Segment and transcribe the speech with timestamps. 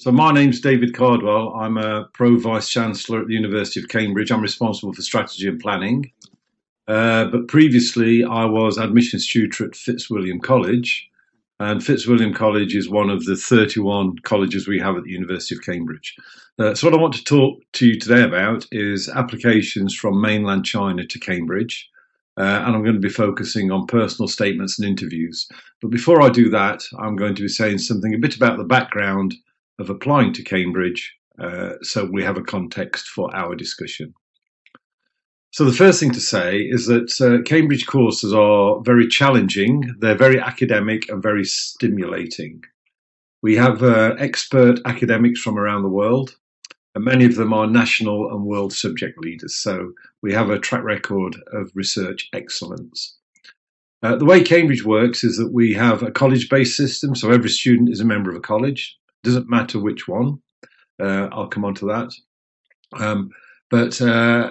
[0.00, 1.52] So my name's David Cardwell.
[1.54, 4.32] I'm a Pro Vice Chancellor at the University of Cambridge.
[4.32, 6.10] I'm responsible for strategy and planning.
[6.88, 11.06] Uh, but previously, I was admissions tutor at Fitzwilliam College,
[11.58, 15.60] and Fitzwilliam College is one of the 31 colleges we have at the University of
[15.60, 16.16] Cambridge.
[16.58, 20.64] Uh, so what I want to talk to you today about is applications from mainland
[20.64, 21.90] China to Cambridge.
[22.38, 25.46] Uh, and I'm going to be focusing on personal statements and interviews.
[25.82, 28.64] But before I do that, I'm going to be saying something a bit about the
[28.64, 29.34] background
[29.80, 34.12] of applying to Cambridge uh, so we have a context for our discussion.
[35.52, 40.14] So, the first thing to say is that uh, Cambridge courses are very challenging, they're
[40.14, 42.62] very academic and very stimulating.
[43.42, 46.36] We have uh, expert academics from around the world,
[46.94, 49.56] and many of them are national and world subject leaders.
[49.56, 53.16] So, we have a track record of research excellence.
[54.02, 57.50] Uh, the way Cambridge works is that we have a college based system, so every
[57.50, 60.38] student is a member of a college doesn't matter which one.
[61.00, 62.12] Uh, I'll come on to that.
[62.98, 63.30] Um,
[63.70, 64.50] but uh,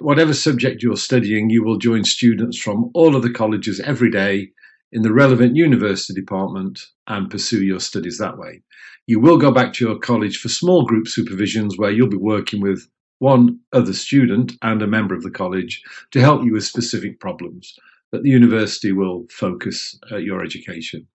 [0.00, 4.50] whatever subject you're studying, you will join students from all of the colleges every day
[4.92, 8.62] in the relevant university department and pursue your studies that way.
[9.06, 12.60] You will go back to your college for small group supervisions where you'll be working
[12.62, 17.20] with one other student and a member of the college to help you with specific
[17.20, 17.74] problems.
[18.10, 21.06] But the university will focus uh, your education.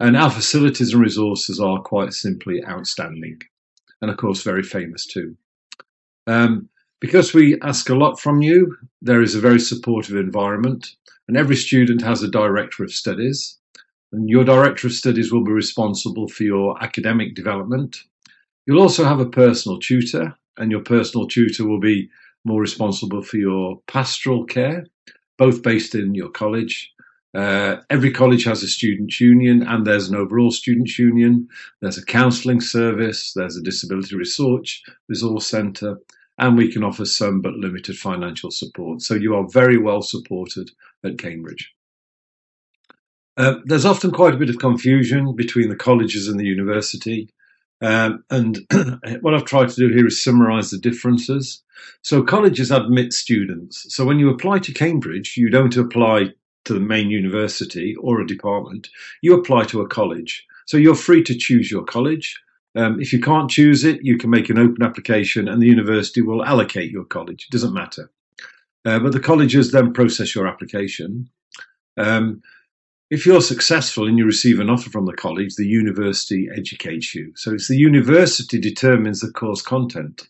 [0.00, 3.38] And our facilities and resources are quite simply outstanding.
[4.00, 5.36] And of course, very famous too.
[6.26, 6.70] Um,
[7.00, 10.88] because we ask a lot from you, there is a very supportive environment,
[11.28, 13.58] and every student has a director of studies.
[14.12, 17.98] And your director of studies will be responsible for your academic development.
[18.66, 22.08] You'll also have a personal tutor, and your personal tutor will be
[22.44, 24.86] more responsible for your pastoral care,
[25.36, 26.90] both based in your college
[27.34, 31.48] uh, every college has a students' union and there's an overall students' union.
[31.80, 35.98] There's a counselling service, there's a disability research resource centre,
[36.38, 39.02] and we can offer some but limited financial support.
[39.02, 40.70] So you are very well supported
[41.04, 41.72] at Cambridge.
[43.36, 47.30] Uh, there's often quite a bit of confusion between the colleges and the university.
[47.80, 48.58] Um, and
[49.20, 51.62] what I've tried to do here is summarise the differences.
[52.02, 53.86] So colleges admit students.
[53.94, 56.30] So when you apply to Cambridge, you don't apply
[56.70, 58.88] to the main university or a department,
[59.22, 60.46] you apply to a college.
[60.66, 62.40] So you're free to choose your college.
[62.76, 66.22] Um, if you can't choose it, you can make an open application and the university
[66.22, 67.48] will allocate your college.
[67.48, 68.08] It doesn't matter.
[68.84, 71.28] Uh, but the colleges then process your application.
[71.96, 72.40] Um,
[73.10, 77.32] if you're successful and you receive an offer from the college, the university educates you.
[77.34, 80.28] So it's the university determines the course content.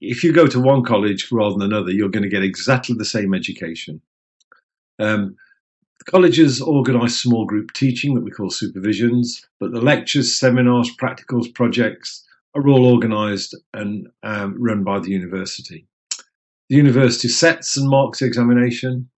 [0.00, 3.04] If you go to one college rather than another, you're going to get exactly the
[3.04, 4.00] same education.
[5.00, 5.36] Um,
[6.06, 12.26] colleges organise small group teaching that we call supervisions, but the lectures, seminars, practicals, projects
[12.54, 15.86] are all organised and um, run by the university.
[16.68, 19.08] The university sets and marks the examination,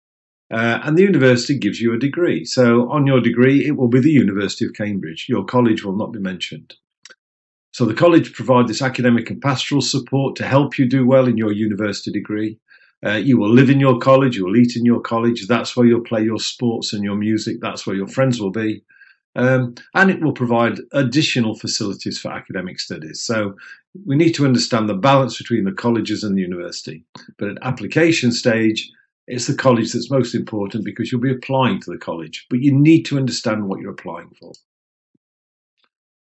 [0.51, 2.45] uh, and the university gives you a degree.
[2.45, 5.27] So, on your degree, it will be the University of Cambridge.
[5.29, 6.75] Your college will not be mentioned.
[7.73, 11.39] So, the college provide this academic and pastoral support to help you do well in
[11.39, 12.59] your university degree.
[13.05, 15.47] Uh, you will live in your college, you will eat in your college.
[15.47, 17.57] That's where you'll play your sports and your music.
[17.61, 18.83] That's where your friends will be.
[19.35, 23.23] Um, and it will provide additional facilities for academic studies.
[23.23, 23.57] So
[24.07, 27.05] we need to understand the balance between the colleges and the university.
[27.39, 28.91] But at application stage,
[29.27, 32.73] it's the college that's most important because you'll be applying to the college, but you
[32.73, 34.53] need to understand what you're applying for.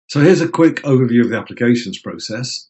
[0.09, 2.69] So here's a quick overview of the applications process.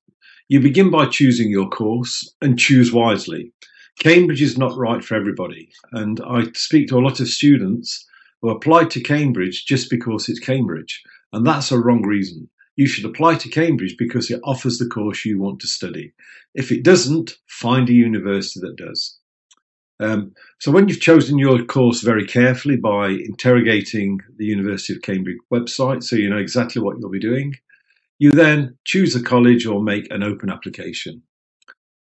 [0.48, 3.53] You begin by choosing your course and choose wisely.
[4.00, 5.68] Cambridge is not right for everybody.
[5.92, 8.06] And I speak to a lot of students
[8.41, 11.03] who apply to Cambridge just because it's Cambridge.
[11.33, 12.48] And that's a wrong reason.
[12.77, 16.12] You should apply to Cambridge because it offers the course you want to study.
[16.54, 19.18] If it doesn't, find a university that does.
[20.00, 25.39] Um, so when you've chosen your course very carefully by interrogating the University of Cambridge
[25.53, 27.54] website, so you know exactly what you'll be doing,
[28.18, 31.22] you then choose a college or make an open application.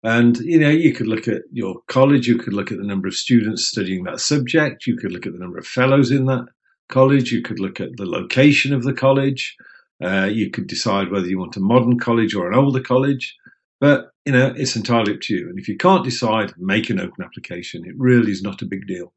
[0.06, 3.08] And you know, you could look at your college, you could look at the number
[3.08, 6.46] of students studying that subject, you could look at the number of fellows in that
[6.88, 9.56] college, you could look at the location of the college,
[10.00, 13.34] uh, you could decide whether you want a modern college or an older college.
[13.80, 15.48] But you know, it's entirely up to you.
[15.48, 17.84] And if you can't decide, make an open application.
[17.84, 19.12] It really is not a big deal.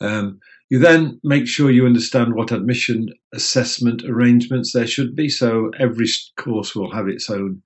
[0.00, 0.40] Um,
[0.70, 5.28] you then make sure you understand what admission assessment arrangements there should be.
[5.28, 6.06] So every
[6.38, 7.60] course will have its own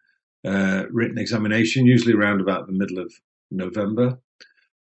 [0.46, 3.12] uh, written examination, usually around about the middle of
[3.50, 4.18] November.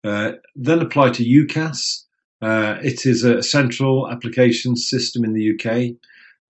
[0.05, 2.03] Uh, then apply to UCAS.
[2.43, 5.97] Uh, it is a central application system in the UK.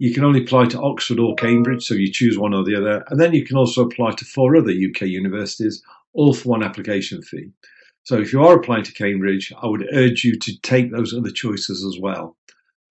[0.00, 3.05] You can only apply to Oxford or Cambridge, so you choose one or the other.
[3.08, 5.81] And then you can also apply to four other UK universities,
[6.12, 7.50] all for one application fee.
[8.02, 11.31] So if you are applying to Cambridge, I would urge you to take those other
[11.31, 12.37] choices as well.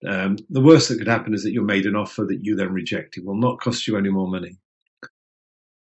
[0.06, 2.72] Um, the worst that could happen is that you're made an offer that you then
[2.72, 3.16] reject.
[3.16, 4.56] It will not cost you any more money.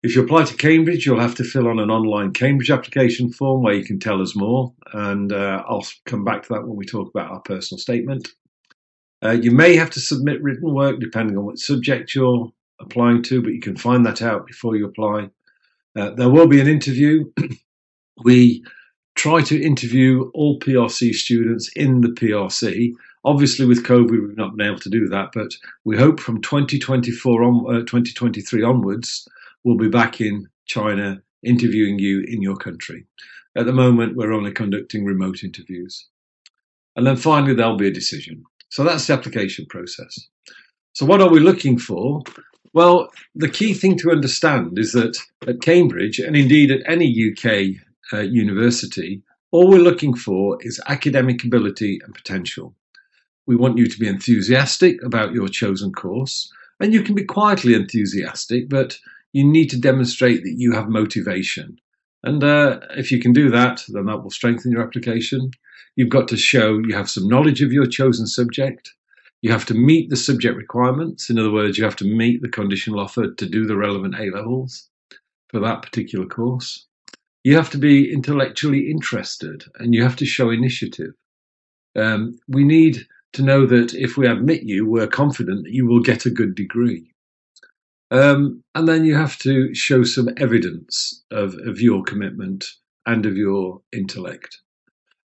[0.03, 3.63] If you apply to Cambridge, you'll have to fill on an online Cambridge application form
[3.63, 6.85] where you can tell us more, and uh, I'll come back to that when we
[6.85, 8.27] talk about our personal statement.
[9.23, 12.51] Uh, you may have to submit written work depending on what subject you're
[12.81, 15.29] applying to, but you can find that out before you apply.
[15.95, 17.23] Uh, there will be an interview.
[18.25, 18.61] we
[19.15, 22.91] try to interview all PRC students in the PRC.
[23.23, 25.53] Obviously, with COVID, we've not been able to do that, but
[25.85, 29.25] we hope from 2024 on, uh, 2023 onwards,
[29.63, 33.05] we'll be back in China interviewing you in your country.
[33.55, 36.07] At the moment, we're only conducting remote interviews.
[36.95, 38.43] And then finally, there'll be a decision.
[38.69, 40.17] So that's the application process.
[40.93, 42.21] So, what are we looking for?
[42.73, 45.17] Well, the key thing to understand is that
[45.47, 47.75] at Cambridge, and indeed at any UK
[48.11, 49.21] uh, university,
[49.51, 52.75] all we're looking for is academic ability and potential.
[53.45, 57.75] We want you to be enthusiastic about your chosen course, and you can be quietly
[57.75, 58.97] enthusiastic, but
[59.33, 61.77] you need to demonstrate that you have motivation.
[62.23, 65.51] And uh, if you can do that, then that will strengthen your application.
[65.95, 68.93] You've got to show you have some knowledge of your chosen subject.
[69.41, 71.29] You have to meet the subject requirements.
[71.29, 74.29] In other words, you have to meet the conditional offer to do the relevant A
[74.29, 74.89] levels
[75.49, 76.87] for that particular course.
[77.43, 81.11] You have to be intellectually interested and you have to show initiative.
[81.95, 85.99] Um, we need to know that if we admit you, we're confident that you will
[85.99, 87.12] get a good degree.
[88.11, 92.65] Um, and then you have to show some evidence of, of your commitment
[93.05, 94.59] and of your intellect.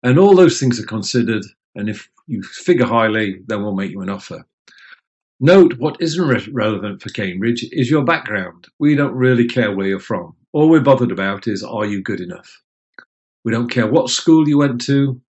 [0.03, 1.43] And all those things are considered.
[1.75, 4.45] And if you figure highly, then we'll make you an offer.
[5.39, 8.67] Note what isn't re- relevant for Cambridge is your background.
[8.79, 10.35] We don't really care where you're from.
[10.51, 12.61] All we're bothered about is are you good enough?
[13.43, 15.21] We don't care what school you went to.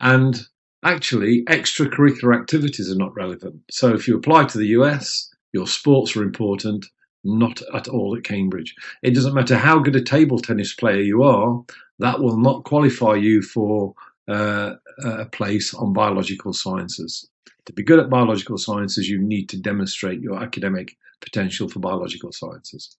[0.00, 0.40] And
[0.82, 3.60] actually, extracurricular activities are not relevant.
[3.70, 6.86] So if you apply to the US, your sports are important
[7.24, 8.74] not at all at Cambridge.
[9.02, 11.62] It doesn't matter how good a table tennis player you are,
[11.98, 13.94] that will not qualify you for
[14.28, 17.28] uh, a place on biological sciences.
[17.66, 22.32] To be good at biological sciences, you need to demonstrate your academic potential for biological
[22.32, 22.96] sciences.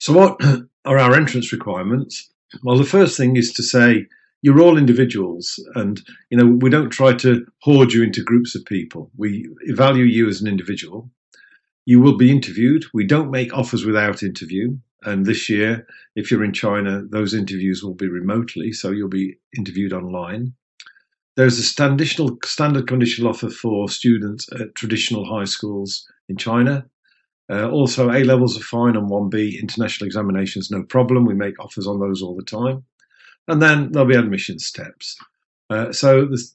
[0.00, 0.40] So, what
[0.84, 2.30] are our entrance requirements?
[2.62, 4.06] Well, the first thing is to say
[4.42, 6.00] you're all individuals, and
[6.30, 9.10] you know we don't try to hoard you into groups of people.
[9.16, 11.10] We value you as an individual.
[11.86, 12.84] You will be interviewed.
[12.94, 14.76] We don't make offers without interview.
[15.02, 19.38] And this year, if you're in China, those interviews will be remotely, so you'll be
[19.56, 20.52] interviewed online.
[21.36, 26.86] There's a standard conditional offer for students at traditional high schools in China.
[27.50, 31.24] Uh, also, A levels are fine and IB international examinations, no problem.
[31.24, 32.84] We make offers on those all the time.
[33.48, 35.16] And then there'll be admission steps.
[35.68, 36.54] Uh, so, this,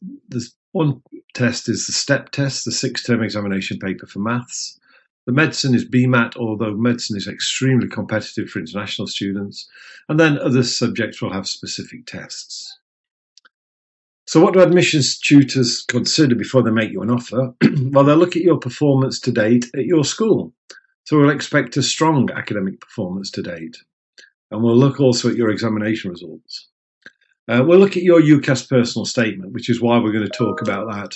[0.72, 1.01] one
[1.34, 4.77] test is the step test, the sixth term examination paper for maths.
[5.25, 9.68] The medicine is BMAT, although medicine is extremely competitive for international students.
[10.10, 12.77] And then other subjects will have specific tests.
[14.27, 17.54] So, what do admissions tutors consider before they make you an offer?
[17.92, 20.54] well, they'll look at your performance to date at your school.
[21.06, 23.77] So, we'll expect a strong academic performance to date.
[24.51, 26.68] And we'll look also at your examination results.
[27.47, 30.61] Uh, we'll look at your UCAS personal statement, which is why we're going to talk
[30.61, 31.15] about that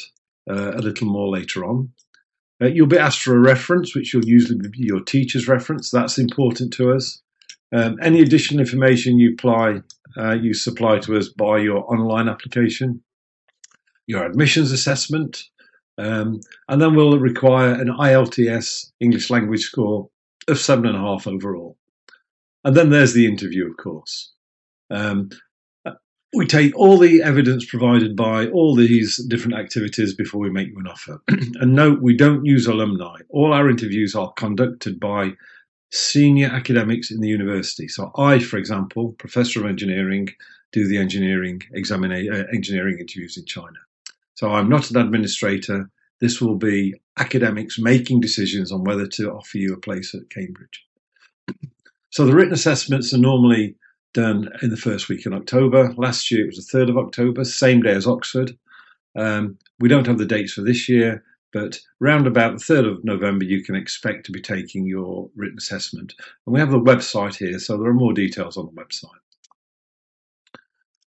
[0.54, 1.92] uh, a little more later on.
[2.62, 5.90] Uh, you'll be asked for a reference, which will usually be your teacher's reference.
[5.90, 7.22] That's important to us.
[7.72, 9.82] Um, any additional information you apply,
[10.18, 13.02] uh, you supply to us by your online application,
[14.08, 15.44] your admissions assessment,
[15.98, 20.10] um, and then we'll require an IELTS English language score
[20.48, 21.78] of seven and a half overall.
[22.64, 24.34] And then there's the interview, of course.
[24.90, 25.30] Um,
[26.34, 30.78] we take all the evidence provided by all these different activities before we make you
[30.78, 31.22] an offer.
[31.28, 33.18] and note, we don't use alumni.
[33.30, 35.34] All our interviews are conducted by
[35.92, 37.88] senior academics in the university.
[37.88, 40.30] So I, for example, professor of engineering,
[40.72, 43.80] do the engineering uh, engineering interviews in China.
[44.36, 45.90] So I'm not an administrator.
[46.22, 50.86] This will be academics making decisions on whether to offer you a place at Cambridge.
[52.12, 53.76] So the written assessments are normally
[54.14, 55.94] done in the first week in October.
[55.98, 58.58] Last year it was the 3rd of October, same day as Oxford.
[59.16, 63.04] Um, we don't have the dates for this year, but round about the 3rd of
[63.04, 66.14] November, you can expect to be taking your written assessment.
[66.46, 69.10] And we have the website here, so there are more details on the website.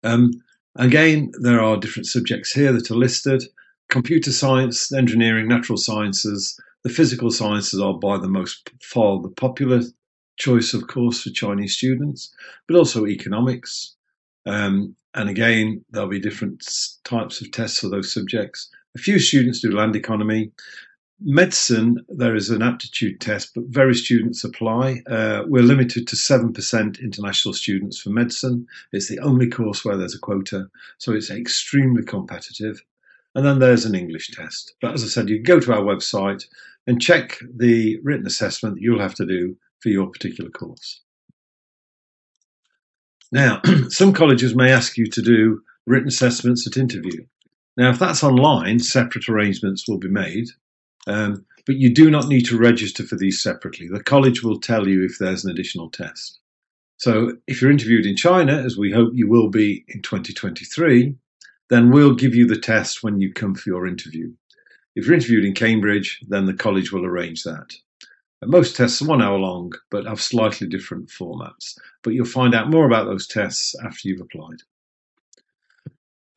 [0.02, 0.30] Um,
[0.76, 3.45] again, there are different subjects here that are listed
[3.90, 6.59] computer science, engineering, natural sciences.
[6.85, 9.83] The physical sciences are by the most far the popular
[10.40, 12.35] choice of course for Chinese students,
[12.66, 13.94] but also economics.
[14.47, 16.66] Um, and again, there'll be different
[17.04, 18.68] types of tests for those subjects.
[18.97, 20.50] A few students do land economy.
[21.23, 25.02] Medicine, there is an aptitude test, but very students apply.
[25.06, 28.66] Uh, we're limited to 7% international students for medicine.
[28.92, 32.82] It's the only course where there's a quota, so it's extremely competitive.
[33.35, 34.75] And then there's an English test.
[34.80, 36.44] But as I said, you go to our website
[36.87, 41.02] and check the written assessment that you'll have to do for your particular course.
[43.32, 47.25] Now, some colleges may ask you to do written assessments at interview.
[47.76, 50.49] Now, if that's online, separate arrangements will be made,
[51.06, 53.88] um, but you do not need to register for these separately.
[53.88, 56.38] The college will tell you if there's an additional test.
[56.99, 61.14] So, if you're interviewed in China, as we hope you will be in 2023,
[61.70, 64.30] then we'll give you the test when you come for your interview.
[64.96, 67.72] If you're interviewed in Cambridge, then the college will arrange that.
[68.47, 71.78] Most tests are one hour long, but have slightly different formats.
[72.02, 74.62] But you'll find out more about those tests after you've applied.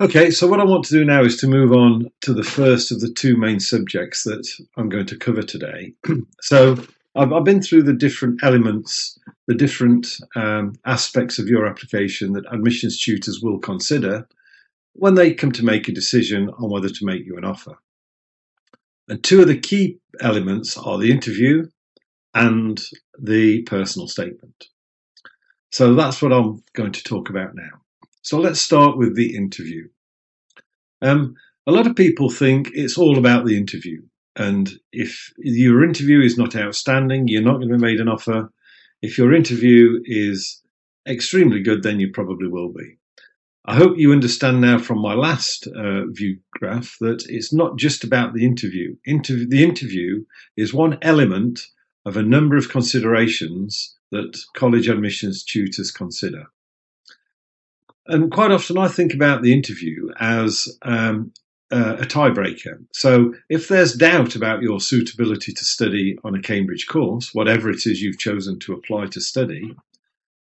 [0.02, 2.92] Okay, so what I want to do now is to move on to the first
[2.92, 4.46] of the two main subjects that
[4.76, 5.94] I'm going to cover today.
[6.42, 6.76] so
[7.16, 9.18] I've, I've, been through the different elements,
[9.48, 14.28] the different um, aspects of your application that admissions tutors will consider
[14.94, 17.76] when they come to make a decision on whether to make you an offer.
[19.08, 21.68] And two of the key elements are the interview
[22.34, 22.82] and
[23.20, 24.66] the personal statement.
[25.72, 27.82] So that's what I'm going to talk about now.
[28.22, 29.88] So let's start with the interview.
[31.02, 31.36] Um,
[31.68, 34.02] a lot of people think it's all about the interview.
[34.36, 38.52] And if your interview is not outstanding, you're not going to be made an offer.
[39.02, 40.62] If your interview is
[41.08, 42.98] extremely good, then you probably will be.
[43.66, 48.04] I hope you understand now from my last uh, view graph that it's not just
[48.04, 48.96] about the interview.
[49.06, 50.26] Inter- the interview
[50.58, 51.62] is one element
[52.06, 56.46] of a number of considerations that college admissions tutors consider.
[58.08, 61.32] And quite often I think about the interview as um,
[61.72, 62.84] uh, a tiebreaker.
[62.94, 67.86] So if there's doubt about your suitability to study on a Cambridge course, whatever it
[67.88, 69.76] is you've chosen to apply to study,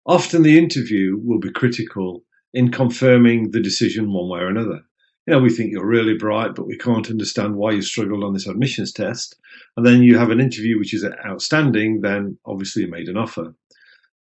[0.05, 4.83] often the interview will be critical in confirming the decision one way or another
[5.27, 8.35] you know, we think you're really bright, but we can't understand why you struggled on
[8.35, 9.37] this admissions test.
[9.77, 13.55] And then you have an interview which is outstanding, then obviously you made an offer.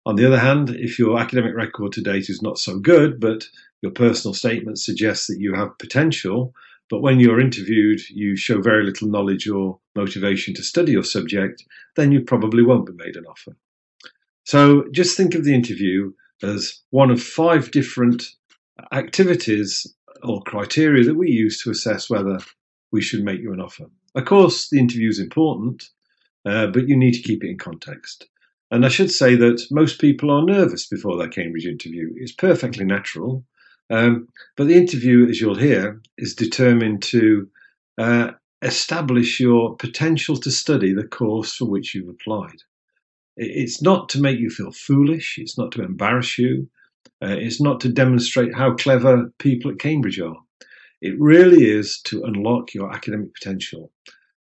[0.06, 3.46] On the other hand, if your academic record to date is not so good, but
[3.82, 6.54] your personal statement suggests that you have potential,
[6.90, 11.64] but when you're interviewed, you show very little knowledge or motivation to study your subject,
[11.96, 13.56] then you probably won't be made an offer.
[14.46, 18.26] So just think of the interview as one of five different
[18.92, 19.88] activities
[20.24, 22.40] or criteria that we use to assess whether
[22.92, 23.86] we should make you an offer.
[24.16, 25.84] Of course, the interview is important,
[26.46, 28.28] uh, but you need to keep it in context.
[28.72, 32.10] And I should say that most people are nervous before their Cambridge interview.
[32.16, 33.46] It's perfectly natural.
[33.90, 34.28] Um,
[34.58, 37.50] but the interview, as you'll hear, is determined to
[37.98, 42.62] uh, establish your potential to study the course for which you've applied.
[43.36, 46.70] It's not to make you feel foolish, it's not to embarrass you,
[47.24, 50.36] uh, it's not to demonstrate how clever people at Cambridge are.
[51.02, 53.92] It really is to unlock your academic potential.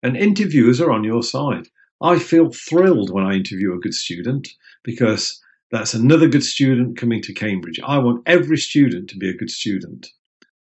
[0.02, 1.68] And interviewers are on your side.
[2.02, 4.50] I feel thrilled when I interview a good student
[4.84, 5.42] because
[5.72, 7.80] that's another good student coming to Cambridge.
[7.86, 10.08] I want every student to be a good student.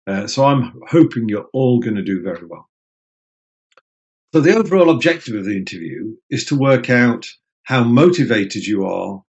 [0.07, 2.69] Uh, so I'm hoping you're all going to do very well.
[4.33, 7.29] So the overall objective of the interview is to work out
[7.63, 9.23] how motivated you are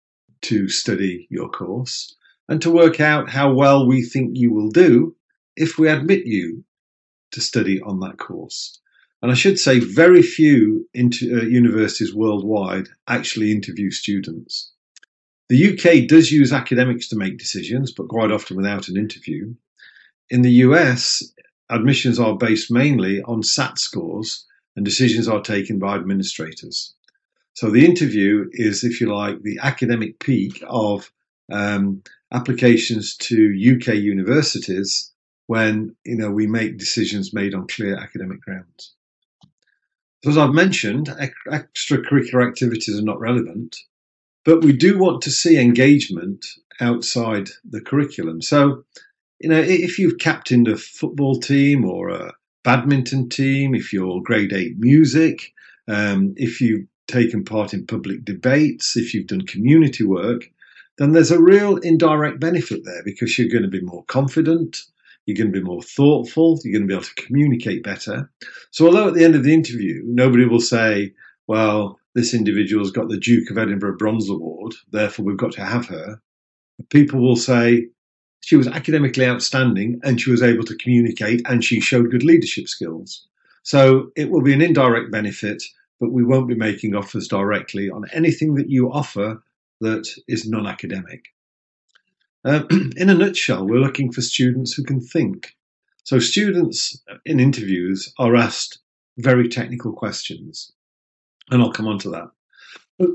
[0.43, 2.15] to study your course
[2.49, 5.15] and to work out how well we think you will do
[5.57, 6.65] if we admit you
[7.33, 8.79] to study on that course.
[9.23, 14.73] And I should say, very few inter- uh, universities worldwide actually interview students.
[15.49, 19.55] The UK does use academics to make decisions, but quite often without an interview.
[20.31, 21.23] In the US,
[21.71, 24.47] admissions are based mainly on SAT scores
[24.77, 26.95] and decisions are taken by administrators.
[27.55, 31.13] So the interview is, if you like, the academic peak of
[31.53, 33.37] um, applications to
[33.77, 35.13] UK universities
[35.49, 38.95] when you know we make decisions made on clear academic grounds.
[40.25, 41.09] So as I've mentioned,
[41.49, 43.77] extracurricular activities are not relevant.
[44.45, 46.45] but we do want to see engagement
[46.81, 48.43] outside the curriculum.
[48.43, 48.85] So,
[49.41, 52.33] you know, if you've captained a football team or a
[52.65, 55.53] badminton team, if you're grade eight music,
[55.89, 60.49] um, if you've taken part in public debates, if you've done community work,
[60.99, 64.79] then there's a real indirect benefit there because you're going to be more confident,
[65.27, 68.31] you're going to be more thoughtful, you're going to be able to communicate better.
[68.71, 71.13] So, although at the end of the interview, nobody will say,
[71.47, 75.87] well, this individual's got the Duke of Edinburgh Bronze Award, therefore we've got to have
[75.87, 76.21] her.
[76.91, 77.87] People will say
[78.41, 82.69] she was academically outstanding and she was able to communicate and she showed good leadership
[82.69, 83.27] skills.
[83.63, 85.63] So it will be an indirect benefit,
[86.01, 89.41] but we won't be making offers directly on anything that you offer
[89.83, 91.27] that is non academic.
[92.45, 92.65] Uh,
[92.97, 95.55] in a nutshell, we're looking for students who can think.
[96.05, 98.81] So students in interviews are asked
[99.19, 100.73] very technical questions
[101.51, 102.29] and I'll come on to that.
[102.99, 103.11] But,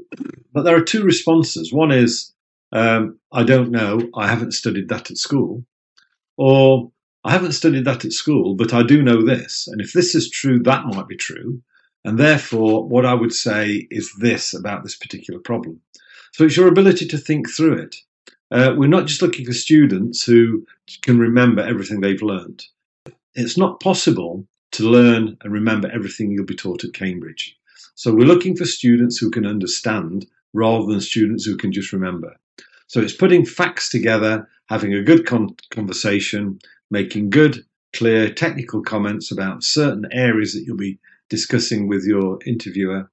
[0.54, 1.74] but there are two responses.
[1.74, 2.34] One is,
[2.72, 5.66] um, I don't know, I haven't studied that at school,
[6.38, 6.92] or
[7.24, 9.68] I haven't studied that at school, but I do know this.
[9.68, 11.62] And if this is true, that might be true.
[12.06, 15.82] And therefore, what I would say is this about this particular problem.
[16.38, 17.96] So it's your ability to think through it.
[18.52, 20.68] Uh, we're not just looking for students who
[21.02, 22.64] can remember everything they've learned.
[23.34, 27.58] It's not possible to learn and remember everything you'll be taught at Cambridge.
[27.96, 32.36] So we're looking for students who can understand rather than students who can just remember.
[32.86, 36.60] So it's putting facts together, having a good con- conversation,
[36.92, 41.00] making good, clear technical comments about certain areas that you'll be
[41.32, 43.10] discussing with your interviewer,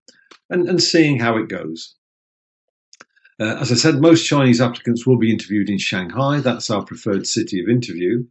[0.51, 1.95] and, and seeing how it goes.
[3.41, 6.41] Uh, as I said, most Chinese applicants will be interviewed in Shanghai.
[6.41, 8.25] That's our preferred city of interview.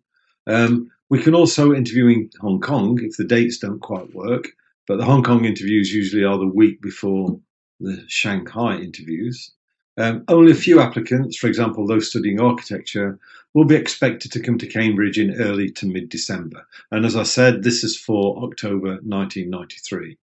[0.48, 4.48] Um, we can also interview in Hong Kong if the dates don't quite work.
[4.88, 7.39] But the Hong Kong interviews usually are the week before
[7.79, 9.51] the Shanghai interviews.
[9.98, 13.19] Um, only a few applicants, for example, those studying architecture,
[13.53, 16.65] will be expected to come to Cambridge in early to mid December.
[16.91, 20.17] And as I said, this is for October 1993.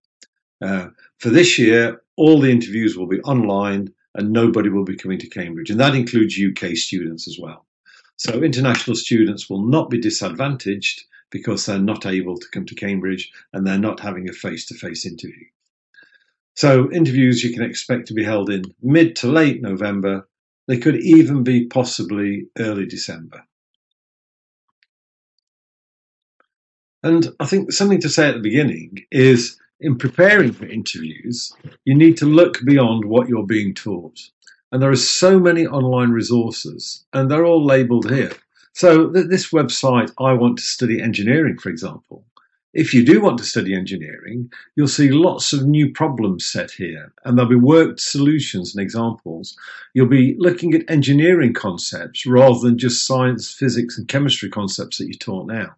[0.63, 5.19] Uh, for this year, all the interviews will be online and nobody will be coming
[5.19, 5.71] to Cambridge.
[5.71, 7.67] And that includes UK students as well.
[8.17, 13.31] So international students will not be disadvantaged because they're not able to come to Cambridge
[13.53, 15.47] and they're not having a face to face interview.
[16.57, 20.29] So, interviews you can expect to be held in mid to late November.
[20.67, 23.45] They could even be possibly early December.
[27.03, 31.53] And I think something to say at the beginning is in preparing for interviews,
[31.85, 34.21] you need to look beyond what you're being taught.
[34.73, 38.33] And there are so many online resources, and they're all labeled here.
[38.73, 42.25] So th- this website, I want to study engineering, for example.
[42.73, 47.13] If you do want to study engineering, you'll see lots of new problems set here,
[47.25, 49.57] and there'll be worked solutions and examples.
[49.93, 55.07] You'll be looking at engineering concepts rather than just science, physics, and chemistry concepts that
[55.07, 55.75] you're taught now.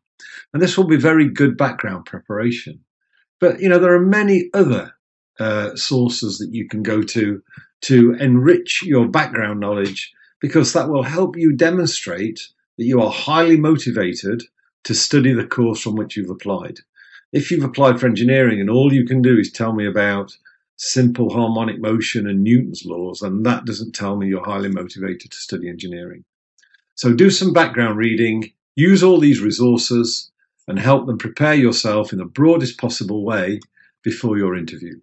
[0.53, 2.81] And this will be very good background preparation.
[3.43, 4.95] But you know, there are many other
[5.41, 7.43] uh, sources that you can go to
[7.81, 12.39] to enrich your background knowledge because that will help you demonstrate
[12.79, 14.45] that you are highly motivated
[14.85, 16.79] to study the course from which you've applied.
[17.33, 20.37] If you've applied for engineering and all you can do is tell me about
[20.77, 25.37] simple harmonic motion and Newton's laws, then that doesn't tell me you're highly motivated to
[25.37, 26.25] study engineering.
[26.95, 30.31] So do some background reading, use all these resources,
[30.69, 33.61] and help them prepare yourself in the broadest possible way
[34.03, 34.95] before your interview.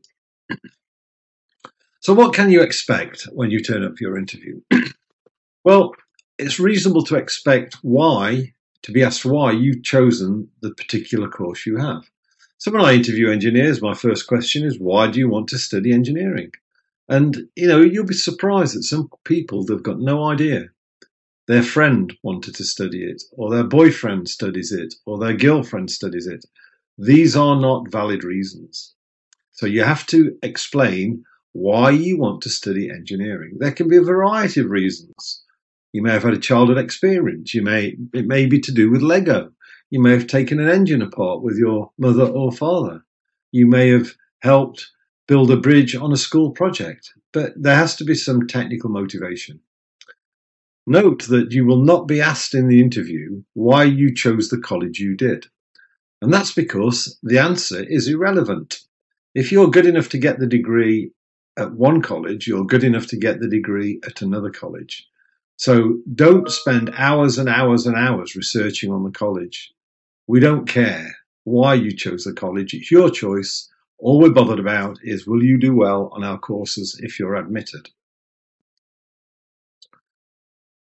[1.99, 4.61] so, what can you expect when you turn up for your interview?
[5.63, 5.93] well,
[6.37, 11.77] it's reasonable to expect why, to be asked why you've chosen the particular course you
[11.77, 12.09] have.
[12.57, 15.93] So when I interview engineers, my first question is, why do you want to study
[15.93, 16.51] engineering?
[17.07, 20.69] And, you know, you'll be surprised that some people, they've got no idea.
[21.49, 26.27] Their friend wanted to study it, or their boyfriend studies it, or their girlfriend studies
[26.27, 26.45] it.
[26.95, 28.93] These are not valid reasons.
[29.53, 33.57] So you have to explain why you want to study engineering.
[33.57, 35.43] There can be a variety of reasons.
[35.91, 37.55] You may have had a childhood experience.
[37.55, 39.51] You may it may be to do with Lego.
[39.89, 43.03] You may have taken an engine apart with your mother or father.
[43.51, 44.87] You may have helped
[45.27, 49.61] build a bridge on a school project, but there has to be some technical motivation.
[50.91, 54.99] Note that you will not be asked in the interview why you chose the college
[54.99, 55.45] you did.
[56.19, 58.79] And that's because the answer is irrelevant.
[59.35, 61.11] If you're good enough to get the degree
[61.55, 65.07] at one college, you're good enough to get the degree at another college.
[65.57, 69.71] So don't spend hours and hours and hours researching on the college.
[70.25, 72.73] We don't care why you chose the college.
[72.73, 73.69] It's your choice.
[73.99, 77.91] All we're bothered about is will you do well on our courses if you're admitted?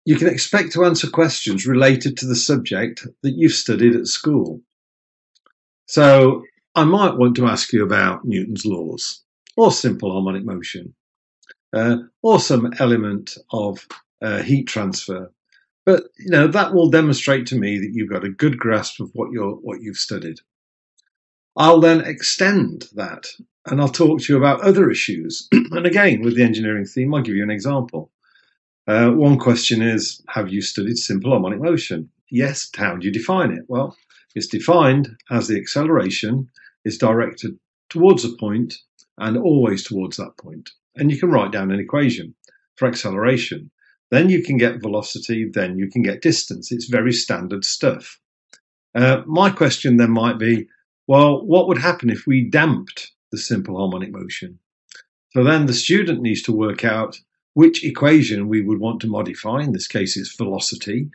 [0.08, 4.62] You can expect to answer questions related to the subject that you've studied at school.
[5.86, 6.44] So
[6.76, 9.22] I might want to ask you about Newton's laws
[9.58, 10.96] or simple harmonic motion
[11.74, 13.86] uh, or some element of
[14.22, 15.30] uh, heat transfer.
[15.86, 19.10] But you know that will demonstrate to me that you've got a good grasp of
[19.12, 20.38] what you're what you've studied.
[21.58, 23.28] I'll then extend that
[23.66, 25.50] and I'll talk to you about other issues.
[25.52, 28.10] and again, with the engineering theme, I'll give you an example.
[28.88, 32.10] Uh, one question is Have you studied simple harmonic motion?
[32.32, 33.66] Yes, how do you define it?
[33.68, 33.98] Well,
[34.34, 36.50] it's defined as the acceleration
[36.86, 37.58] is directed
[37.90, 38.76] towards a point
[39.18, 40.70] and always towards that point.
[40.96, 42.34] And you can write down an equation
[42.76, 43.72] for acceleration.
[44.10, 46.72] Then you can get velocity, then you can get distance.
[46.72, 48.20] It's very standard stuff.
[48.96, 50.68] Uh, my question then might be
[51.08, 54.60] well, what would happen if we damped the simple harmonic motion?
[55.32, 57.20] So then the student needs to work out
[57.58, 59.64] which equation we would want to modify.
[59.64, 61.10] In this case, it's velocity.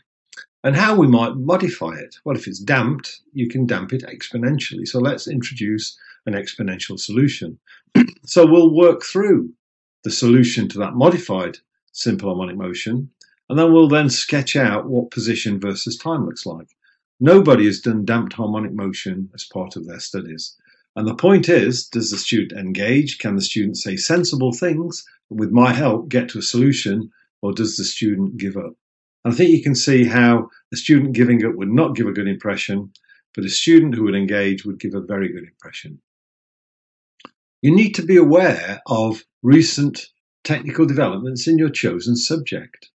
[0.64, 2.16] And how we might modify it.
[2.24, 4.85] Well, if it's damped, you can damp it exponentially.
[4.88, 7.61] So let's introduce an exponential solution.
[8.26, 9.52] so we'll work through
[10.02, 11.59] the solution to that modified
[11.92, 13.09] simple harmonic motion,
[13.48, 16.66] and then we'll then sketch out what position versus time looks like.
[17.20, 20.57] Nobody has done damped harmonic motion as part of their studies.
[20.96, 23.18] And the point is, does the student engage?
[23.20, 25.05] Can the student say sensible things
[25.37, 28.75] with my help get to a solution, or does the student give up?
[29.25, 32.12] And I think you can see how a student giving up would not give a
[32.12, 32.92] good impression,
[33.35, 36.01] but a student who would engage would give a very good impression.
[37.62, 40.09] You need to be aware of recent
[40.45, 42.90] technical developments in your chosen subject.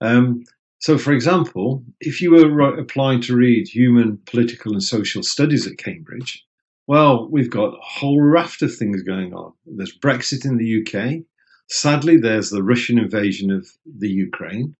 [0.00, 0.44] Um,
[0.78, 5.78] so, for example, if you were applying to read human, political, and social studies at
[5.78, 6.44] Cambridge,
[6.86, 9.52] well, we've got a whole raft of things going on.
[9.64, 11.24] There's Brexit in the UK.
[11.68, 14.76] Sadly, there's the Russian invasion of the Ukraine.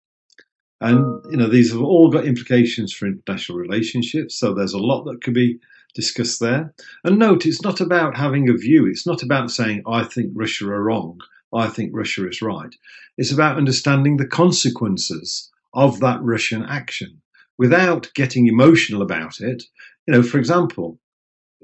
[0.80, 1.22] And, oh.
[1.30, 4.38] you know, these have all got implications for international relationships.
[4.38, 5.58] So there's a lot that could be
[5.94, 6.74] discussed there.
[7.04, 8.86] And note, it's not about having a view.
[8.86, 11.20] It's not about saying, I think Russia are wrong.
[11.54, 12.74] I think Russia is right.
[13.16, 17.22] It's about understanding the consequences of that Russian action
[17.58, 19.64] without getting emotional about it.
[20.06, 20.98] You know, for example,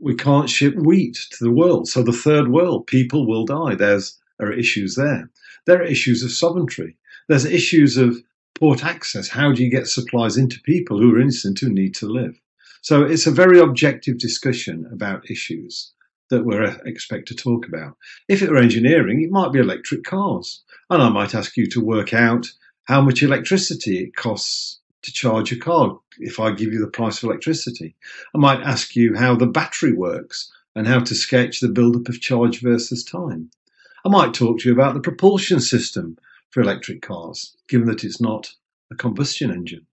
[0.01, 1.89] we can't ship wheat to the world.
[1.89, 3.75] So the third world, people will die.
[3.75, 5.31] There's there are issues there.
[5.67, 6.97] There are issues of sovereignty.
[7.29, 8.21] There's issues of
[8.57, 9.29] port access.
[9.29, 12.41] How do you get supplies into people who are innocent who need to live?
[12.81, 15.93] So it's a very objective discussion about issues
[16.31, 17.97] that we're uh, expect to talk about.
[18.27, 20.65] If it were engineering, it might be electric cars.
[20.91, 22.49] And I might ask you to work out
[22.87, 27.23] how much electricity it costs to charge a car if I give you the price
[27.23, 27.95] of electricity.
[28.35, 32.21] I might ask you how the battery works and how to sketch the buildup of
[32.21, 33.53] charge versus time.
[34.05, 36.19] I might talk to you about the propulsion system
[36.51, 38.53] for electric cars, given that it's not
[38.91, 39.87] a combustion engine.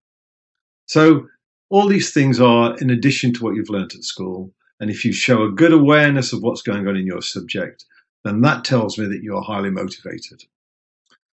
[0.86, 1.26] So,
[1.68, 4.52] all these things are in addition to what you've learnt at school.
[4.80, 7.84] And if you show a good awareness of what's going on in your subject,
[8.24, 10.42] then that tells me that you're highly motivated.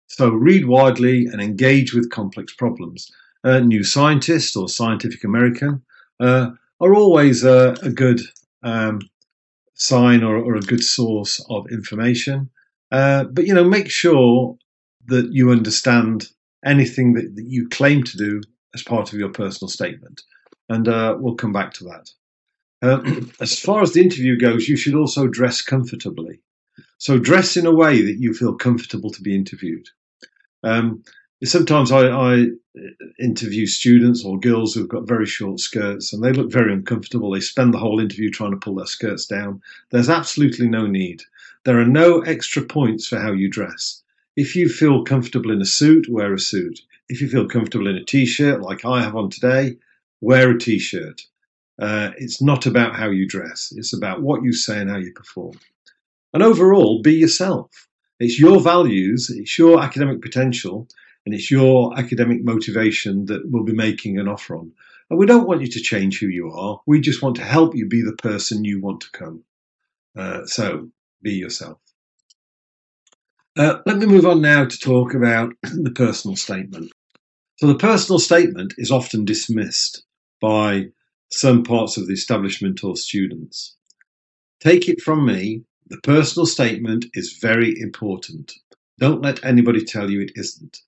[0.07, 3.11] So, read widely and engage with complex problems.
[3.43, 5.81] Uh, New Scientist or Scientific American
[6.19, 8.21] uh, are always a, a good
[8.63, 9.01] um,
[9.73, 12.49] sign or, or, a good source of information.
[12.91, 14.57] Uh, but you know, make sure
[15.07, 16.29] that you understand
[16.65, 18.41] anything that, that, you claim to do
[18.73, 20.21] as part of your personal statement,
[20.69, 22.09] and uh, we'll come back to that.
[22.81, 26.41] Uh, as far as the interview goes, you should also dress comfortably.
[26.99, 29.87] So dress in a way that you feel comfortable to be interviewed.
[30.63, 31.03] Um,
[31.43, 32.47] sometimes I, I,
[33.19, 37.31] interview students or girls who've got very short skirts and they look very uncomfortable.
[37.31, 39.61] They spend the whole interview trying to pull their skirts down.
[39.89, 41.23] There's absolutely no need.
[41.65, 44.03] There are no extra points for how you dress.
[44.35, 46.79] If you feel comfortable in a suit, wear a suit.
[47.09, 49.77] If you feel comfortable in a t-shirt, like I have on today,
[50.21, 51.21] wear a t-shirt.
[51.79, 53.73] Uh, it's not about how you dress.
[53.75, 55.59] It's about what you say and how you perform.
[56.33, 57.87] And overall, be yourself.
[58.19, 60.87] It's your values, it's your academic potential,
[61.25, 64.71] and it's your academic motivation that we'll be making an offer on.
[65.09, 66.81] And we don't want you to change who you are.
[66.85, 69.43] We just want to help you be the person you want to come.
[70.15, 70.89] Uh, so
[71.21, 71.79] be yourself.
[73.57, 76.91] Uh, let me move on now to talk about the personal statement.
[77.57, 80.03] So, the personal statement is often dismissed
[80.39, 80.87] by
[81.31, 83.75] some parts of the establishment or students.
[84.59, 88.53] Take it from me, the personal statement is very important.
[88.99, 90.79] Don't let anybody tell you it isn't.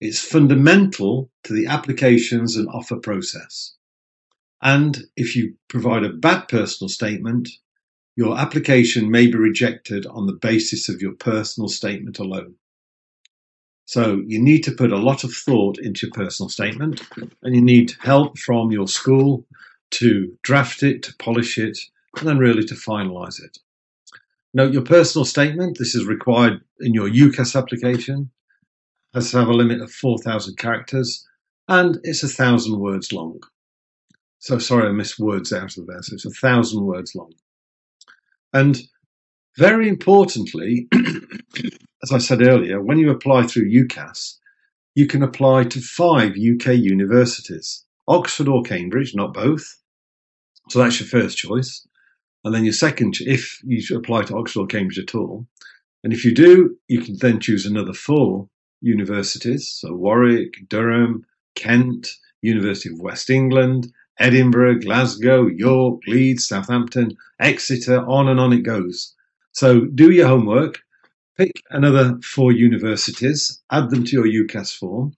[0.00, 3.74] It's fundamental to the applications and offer process.
[4.62, 7.48] And if you provide a bad personal statement,
[8.20, 12.54] your application may be rejected on the basis of your personal statement alone.
[13.86, 17.00] So you need to put a lot of thought into your personal statement
[17.42, 19.46] and you need help from your school
[19.92, 21.78] to draft it, to polish it,
[22.18, 23.56] and then really to finalize it.
[24.52, 28.30] Note your personal statement, this is required in your UCAS application,
[29.14, 31.26] has to have a limit of 4,000 characters
[31.68, 33.40] and it's a thousand words long.
[34.40, 36.02] So sorry, I missed words out of there.
[36.02, 37.32] So it's a thousand words long.
[38.52, 38.80] And
[39.58, 40.88] very importantly,
[42.02, 44.36] as I said earlier, when you apply through UCAS,
[44.94, 49.64] you can apply to five UK universities Oxford or Cambridge, not both.
[50.68, 51.86] So that's your first choice.
[52.44, 55.46] And then your second, if you apply to Oxford or Cambridge at all,
[56.02, 58.48] and if you do, you can then choose another four
[58.80, 59.70] universities.
[59.78, 62.08] So Warwick, Durham, Kent,
[62.42, 69.14] University of West England, Edinburgh, Glasgow, York, Leeds, Southampton, Exeter, on and on it goes.
[69.52, 70.80] So do your homework,
[71.36, 75.14] pick another four universities, add them to your UCAS form.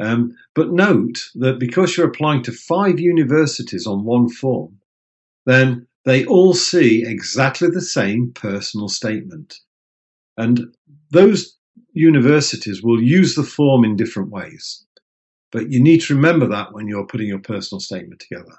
[0.00, 4.78] Um, but note that because you're applying to five universities on one form,
[5.44, 9.58] then they all see exactly the same personal statement.
[10.36, 10.74] And
[11.10, 11.58] those
[11.92, 14.86] universities will use the form in different ways.
[15.50, 18.56] But you need to remember that when you're putting your personal statement together.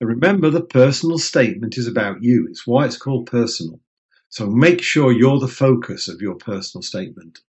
[0.00, 2.46] And remember, the personal statement is about you.
[2.48, 3.80] It's why it's called personal.
[4.28, 7.40] So make sure you're the focus of your personal statement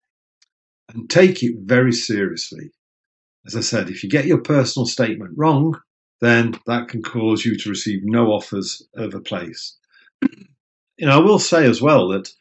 [0.89, 2.71] and take it very seriously.
[3.45, 5.79] As I said, if you get your personal statement wrong,
[6.21, 9.77] then that can cause you to receive no offers of a place.
[10.99, 12.31] Know, I will say as well that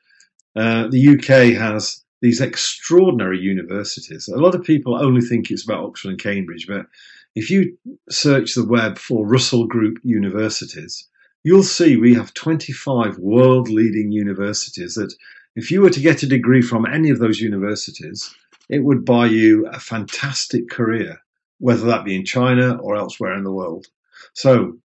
[0.54, 4.28] uh, the UK has these extraordinary universities.
[4.28, 6.86] A lot of people only think it's about Oxford and Cambridge, but
[7.34, 7.76] if you
[8.08, 11.08] search the web for Russell Group universities,
[11.42, 15.12] you'll see we have 25 world leading universities that
[15.56, 18.32] if you were to get a degree from any of those universities,
[18.70, 21.18] it would buy you a fantastic career,
[21.58, 23.88] whether that be in China or elsewhere in the world.
[24.34, 24.78] So,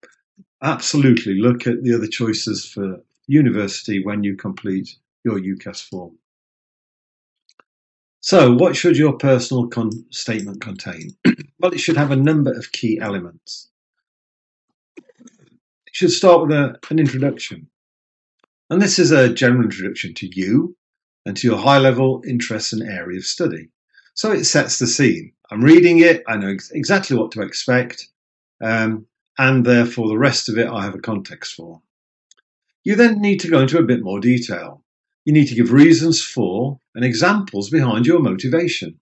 [0.63, 6.17] absolutely look at the other choices for university when you complete your UCAS form.
[8.21, 11.11] So, what should your personal con- statement contain?
[11.59, 13.67] well, it should have a number of key elements
[15.87, 17.69] It should start with a, an introduction.
[18.69, 20.77] And this is a general introduction to you
[21.25, 23.69] and to your high level interests and area of study.
[24.15, 25.33] So it sets the scene.
[25.51, 28.07] I'm reading it, I know ex- exactly what to expect,
[28.63, 31.81] um, and therefore the rest of it I have a context for.
[32.83, 34.83] You then need to go into a bit more detail.
[35.27, 38.97] You need to give reasons for and examples behind your motivation.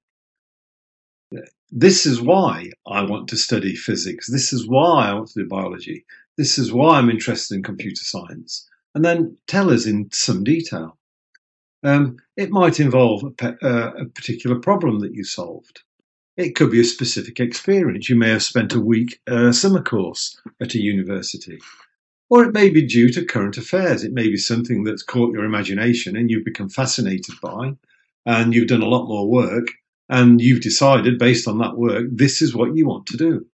[1.69, 4.25] This is why I want to study physics.
[4.27, 6.03] This is why I want to do biology.
[6.35, 8.67] This is why I'm interested in computer science.
[8.95, 10.97] And then tell us in some detail.
[11.83, 15.83] Um, it might involve a, pe- uh, a particular problem that you solved.
[16.38, 18.09] It could be a specific experience.
[18.09, 21.59] You may have spent a week uh, summer course at a university.
[22.29, 24.03] Or it may be due to current affairs.
[24.03, 27.75] It may be something that's caught your imagination and you've become fascinated by,
[28.25, 29.67] and you've done a lot more work,
[30.09, 33.45] and you've decided based on that work, this is what you want to do.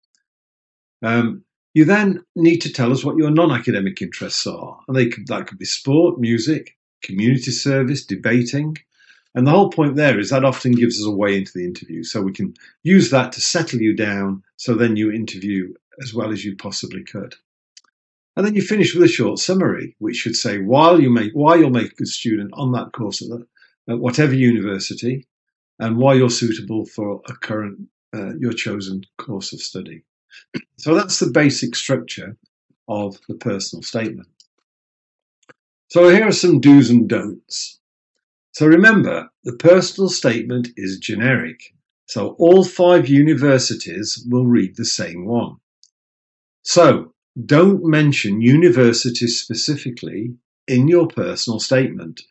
[1.03, 5.27] Um, you then need to tell us what your non-academic interests are, and they could,
[5.29, 8.77] that could be sport, music, community service, debating.
[9.35, 12.03] And the whole point there is that often gives us a way into the interview,
[12.03, 16.33] so we can use that to settle you down, so then you interview as well
[16.33, 17.37] as you possibly could.
[18.37, 21.57] And then you finish with a short summary, which should say why you make why
[21.57, 23.47] you'll make a good student on that course at, the,
[23.89, 25.27] at whatever university,
[25.79, 30.05] and why you're suitable for a current uh, your chosen course of study.
[30.79, 32.39] So that's the basic structure
[32.89, 34.29] of the personal statement.
[35.89, 37.81] So here are some do's and don'ts.
[38.53, 41.75] So remember, the personal statement is generic.
[42.07, 45.57] So all five universities will read the same one.
[46.63, 47.13] So
[47.47, 50.35] don't mention universities specifically
[50.67, 52.23] in your personal statement.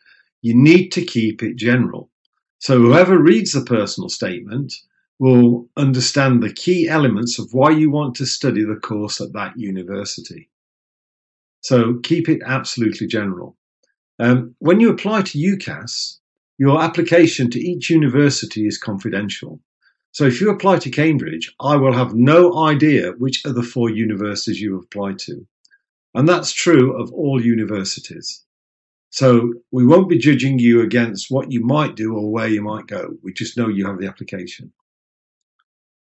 [0.42, 2.10] You need to keep it general.
[2.58, 4.74] So whoever reads the personal statement
[5.18, 9.58] will understand the key elements of why you want to study the course at that
[9.58, 10.50] university.
[11.62, 13.56] So keep it absolutely general.
[14.18, 16.18] Um, when you apply to UCAS,
[16.58, 19.60] your application to each university is confidential.
[20.12, 23.90] So if you apply to Cambridge, I will have no idea which of the four
[23.90, 25.46] universities you applied to.
[26.14, 28.44] And that's true of all universities.
[29.10, 32.86] So we won't be judging you against what you might do or where you might
[32.86, 33.16] go.
[33.22, 34.72] We just know you have the application.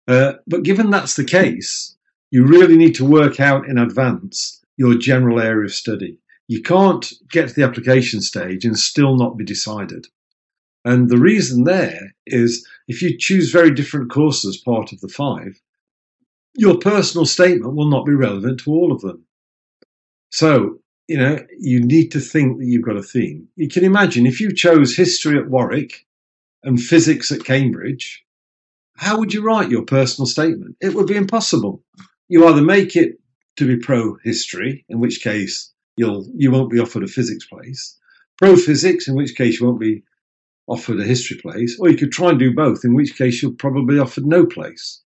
[0.08, 1.96] Uh, but given that's the case,
[2.32, 6.20] you really need to work out in advance your general area of study.
[6.48, 10.08] You can't get to the application stage and still not be decided.
[10.88, 15.60] And the reason there is if you choose very different courses part of the five,
[16.56, 19.26] your personal statement will not be relevant to all of them.
[20.32, 23.50] So, you know, you need to think that you've got a theme.
[23.58, 26.06] You can imagine if you chose history at Warwick
[26.64, 28.24] and physics at Cambridge,
[28.96, 30.78] how would you write your personal statement?
[30.80, 31.84] It would be impossible.
[32.30, 33.20] You either make it
[33.58, 38.00] to be pro history, in which case you'll you won't be offered a physics place,
[38.38, 40.04] pro physics, in which case you won't be
[40.68, 43.54] offered a history place, or you could try and do both, in which case you'll
[43.54, 45.02] probably offered no place.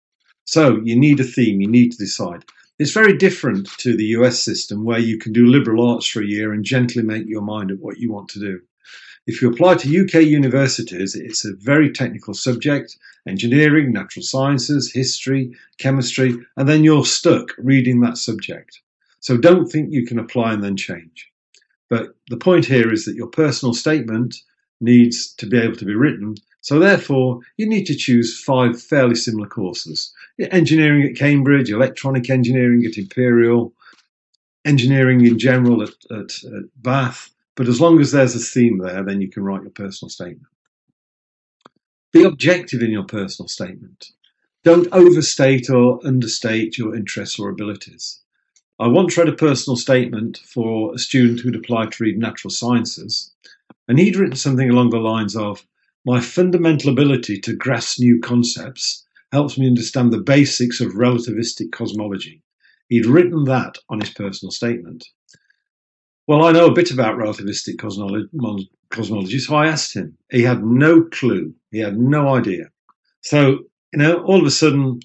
[0.45, 2.43] So you need a theme, you need to decide.
[2.79, 6.27] It's very different to the US system where you can do liberal arts for a
[6.27, 8.59] year and gently make your mind up what you want to do.
[9.27, 12.97] If you apply to UK universities, it's a very technical subject
[13.27, 18.81] engineering, natural sciences, history, chemistry, and then you're stuck reading that subject.
[19.19, 21.29] So don't think you can apply and then change.
[21.87, 24.35] But the point here is that your personal statement
[24.81, 26.35] needs to be able to be written.
[26.61, 30.13] So therefore, you need to choose five fairly similar courses.
[30.39, 33.73] Engineering at Cambridge, electronic engineering at Imperial,
[34.65, 37.31] engineering in general at, at, at Bath.
[37.55, 40.47] But as long as there's a theme there, then you can write your personal statement.
[42.11, 44.11] Be objective in your personal statement.
[44.63, 48.19] Don't overstate or understate your interests or abilities.
[48.79, 53.31] I once read a personal statement for a student who'd applied to read natural sciences,
[53.91, 55.67] and he'd written something along the lines of
[56.05, 62.41] My fundamental ability to grasp new concepts helps me understand the basics of relativistic cosmology.
[62.87, 65.05] He'd written that on his personal statement.
[66.25, 67.79] Well, I know a bit about relativistic
[68.89, 70.17] cosmology, so I asked him.
[70.31, 72.71] He had no clue, he had no idea.
[73.19, 73.59] So,
[73.91, 75.01] you know, all of a sudden,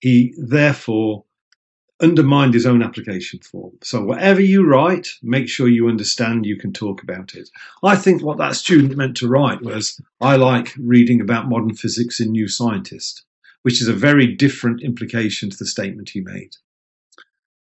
[0.00, 1.24] he therefore
[2.00, 3.72] undermined his own application form.
[3.82, 7.48] So whatever you write, make sure you understand you can talk about it.
[7.82, 12.20] I think what that student meant to write was, I like reading about modern physics
[12.20, 13.24] in New Scientist,
[13.62, 16.50] which is a very different implication to the statement he made.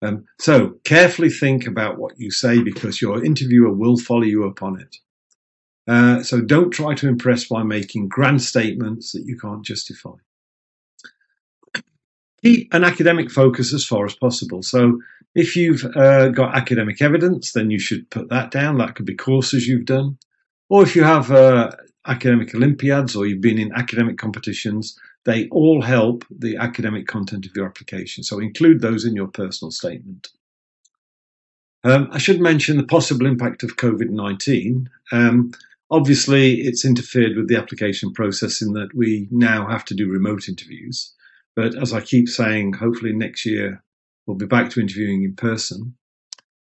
[0.04, 4.62] Um, so carefully think about what you say because your interviewer will follow you up
[4.62, 4.96] on it.
[5.88, 10.12] Uh, so don't try to impress by making grand statements that you can't justify
[12.42, 14.64] keep an academic focus as far as possible.
[14.64, 15.00] So
[15.36, 18.78] if you've uh, got academic evidence, then you should put that down.
[18.78, 20.18] That could be courses you've done.
[20.70, 21.72] Or if you have uh,
[22.06, 27.56] academic Olympiads or you've been in academic competitions, they all help the academic content of
[27.56, 28.24] your application.
[28.24, 30.30] So include those in your personal statement.
[31.84, 34.90] Um, I should mention the possible impact of COVID 19.
[35.12, 35.52] Um,
[35.92, 40.50] obviously, it's interfered with the application process in that we now have to do remote
[40.50, 41.14] interviews.
[41.58, 43.84] But as I keep saying, hopefully next year
[44.28, 45.96] we'll be back to interviewing in person.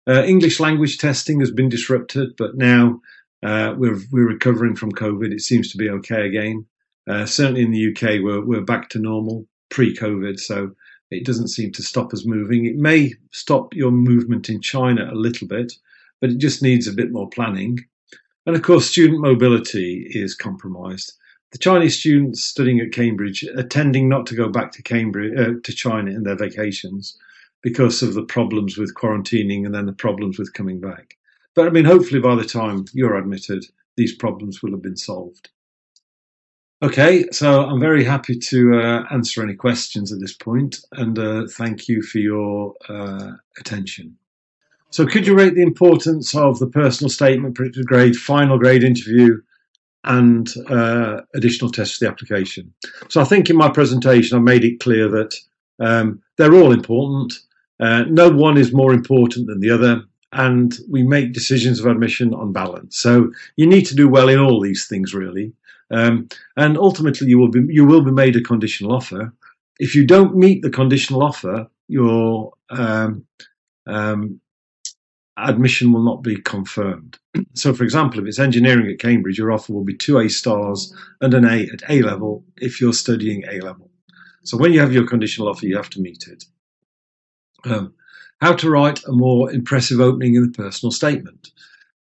[0.09, 3.03] Uh, English language testing has been disrupted, but now
[3.43, 5.31] uh, we're we're recovering from COVID.
[5.31, 6.65] It seems to be okay again.
[7.07, 10.71] Uh, certainly in the UK, we're we're back to normal pre-COVID, so
[11.11, 12.65] it doesn't seem to stop us moving.
[12.65, 15.75] It may stop your movement in China a little bit,
[16.23, 17.79] but it just needs a bit more planning.
[18.47, 21.13] And of course, student mobility is compromised
[21.53, 25.53] the Chinese students studying at Cambridge are tending not to go back to Cambridge uh,
[25.63, 27.19] to China in their vacations
[27.63, 31.17] because of the problems with quarantining and then the problems with coming back.
[31.55, 33.65] But I mean, hopefully by the time you're admitted,
[33.97, 35.51] these problems will have been solved.
[36.81, 41.47] Okay, so I'm very happy to uh, answer any questions at this point, and uh,
[41.51, 44.17] thank you for your uh, attention.
[44.91, 49.39] So, could you rate the importance of the personal statement, predicted grade, final grade interview,
[50.09, 52.73] and uh, additional tests for the application.
[53.09, 55.35] So I think in my presentation I made it clear that
[55.81, 57.35] um, they're all important.
[57.79, 62.35] Uh, no one is more important than the other, and we make decisions of admission
[62.35, 62.99] on balance.
[62.99, 65.53] So you need to do well in all these things, really.
[65.91, 69.33] Um, and ultimately, you will be you will be made a conditional offer.
[69.79, 73.25] If you don't meet the conditional offer, your um,
[73.87, 74.41] um,
[75.39, 77.19] admission will not be confirmed.
[77.55, 80.93] So, for example, if it's engineering at Cambridge, your offer will be two A stars
[81.21, 83.91] and an A at A level if you're studying A level.
[84.45, 86.45] So, when you have your conditional offer, you have to meet it.
[87.65, 87.95] Um,
[88.41, 91.51] how to write a more impressive opening in the personal statement.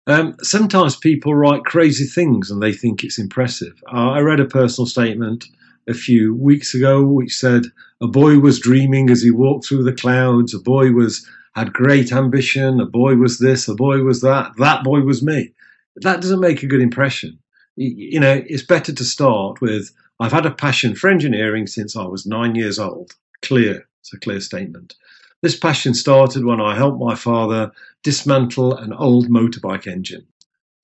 [0.07, 3.81] Um, sometimes people write crazy things and they think it's impressive.
[3.91, 5.45] Uh, I read a personal statement
[5.87, 7.65] a few weeks ago which said
[8.01, 12.11] a boy was dreaming as he walked through the clouds, a boy was had great
[12.11, 12.79] ambition.
[12.79, 15.51] A boy was this, a boy was that, that boy was me.
[15.97, 17.39] That doesn't make a good impression.
[17.75, 22.05] You know, it's better to start with I've had a passion for engineering since I
[22.05, 23.11] was nine years old.
[23.41, 24.95] Clear, it's a clear statement.
[25.41, 27.71] This passion started when I helped my father
[28.03, 30.25] dismantle an old motorbike engine.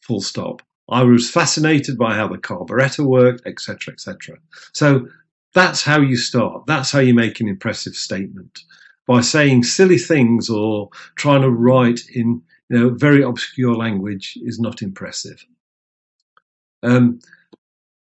[0.02, 0.62] Full stop.
[0.90, 4.38] I was fascinated by how the carburettor worked, etc., etc.
[4.74, 5.08] So
[5.54, 6.66] that's how you start.
[6.66, 8.60] That's how you make an impressive statement
[9.10, 14.60] by saying silly things or trying to write in you know very obscure language is
[14.60, 15.44] not impressive.
[16.84, 17.20] Um,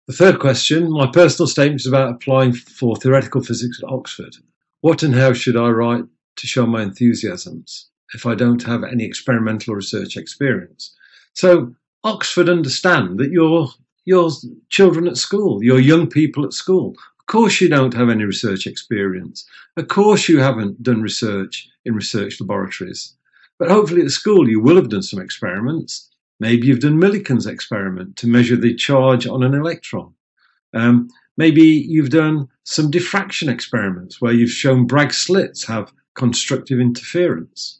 [0.07, 4.35] the third question, my personal statement is about applying for theoretical physics at Oxford.
[4.81, 6.05] What and how should I write
[6.37, 10.95] to show my enthusiasms if I don't have any experimental or research experience?
[11.33, 13.67] So Oxford understand that your
[14.05, 14.31] your
[14.69, 16.95] children at school, your young people at school.
[17.27, 19.45] Of course, you don't have any research experience.
[19.77, 23.15] Of course, you haven't done research in research laboratories.
[23.57, 26.09] But hopefully, at school, you will have done some experiments
[26.39, 30.13] Maybe you've done Millikan's experiment to measure the charge on an electron.
[30.73, 37.79] Um, maybe you've done some diffraction experiments where you've shown Bragg slits have constructive interference.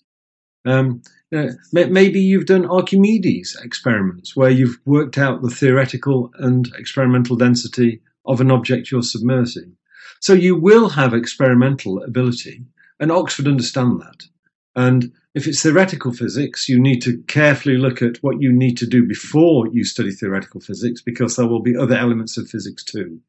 [0.65, 7.35] Um, know, maybe you've done Archimedes experiments where you've worked out the theoretical and experimental
[7.35, 9.73] density of an object you're submersing.
[10.19, 12.63] So you will have experimental ability,
[12.99, 14.23] and Oxford understand that.
[14.75, 18.87] And if it's theoretical physics, you need to carefully look at what you need to
[18.87, 23.19] do before you study theoretical physics because there will be other elements of physics too.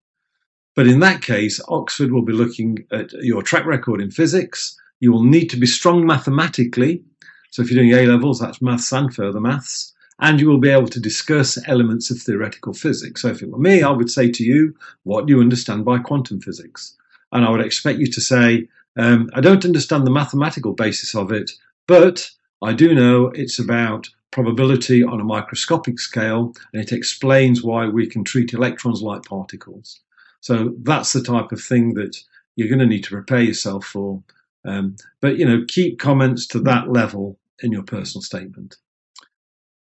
[0.75, 4.77] But in that case, Oxford will be looking at your track record in physics.
[5.01, 7.03] You will need to be strong mathematically.
[7.51, 9.95] So if you're doing A levels, that's maths and further maths.
[10.19, 13.23] And you will be able to discuss elements of theoretical physics.
[13.23, 15.99] So if it were me, I would say to you, what do you understand by
[15.99, 16.97] quantum physics?
[17.33, 21.33] And I would expect you to say, um, I don't understand the mathematical basis of
[21.33, 21.51] it,
[21.87, 22.31] but
[22.63, 28.07] I do know it's about probability on a microscopic scale, and it explains why we
[28.07, 30.01] can treat electrons like particles.
[30.41, 32.17] So that's the type of thing that
[32.55, 34.23] you're going to need to prepare yourself for.
[34.65, 38.77] Um, but you know, keep comments to that level in your personal statement.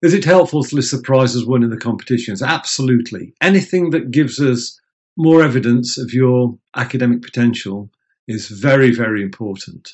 [0.02, 2.42] Is it helpful to list the prizes won in the competitions?
[2.42, 3.34] Absolutely.
[3.42, 4.80] Anything that gives us
[5.16, 7.90] more evidence of your academic potential
[8.28, 9.94] is very, very important.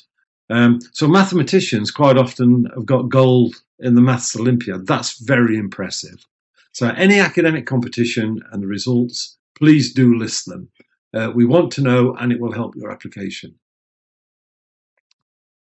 [0.50, 4.86] Um, so mathematicians quite often have got gold in the Maths Olympiad.
[4.86, 6.24] That's very impressive.
[6.72, 10.68] So any academic competition and the results, please do list them.
[11.12, 13.54] Uh, we want to know and it will help your application.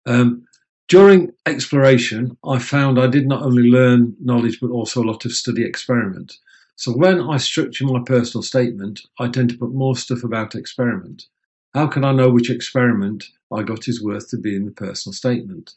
[0.05, 0.45] Um,
[0.89, 5.31] during exploration, I found I did not only learn knowledge but also a lot of
[5.31, 6.37] study experiment.
[6.75, 11.27] So when I structure my personal statement, I tend to put more stuff about experiment.
[11.73, 15.13] How can I know which experiment I got is worth to be in the personal
[15.13, 15.75] statement?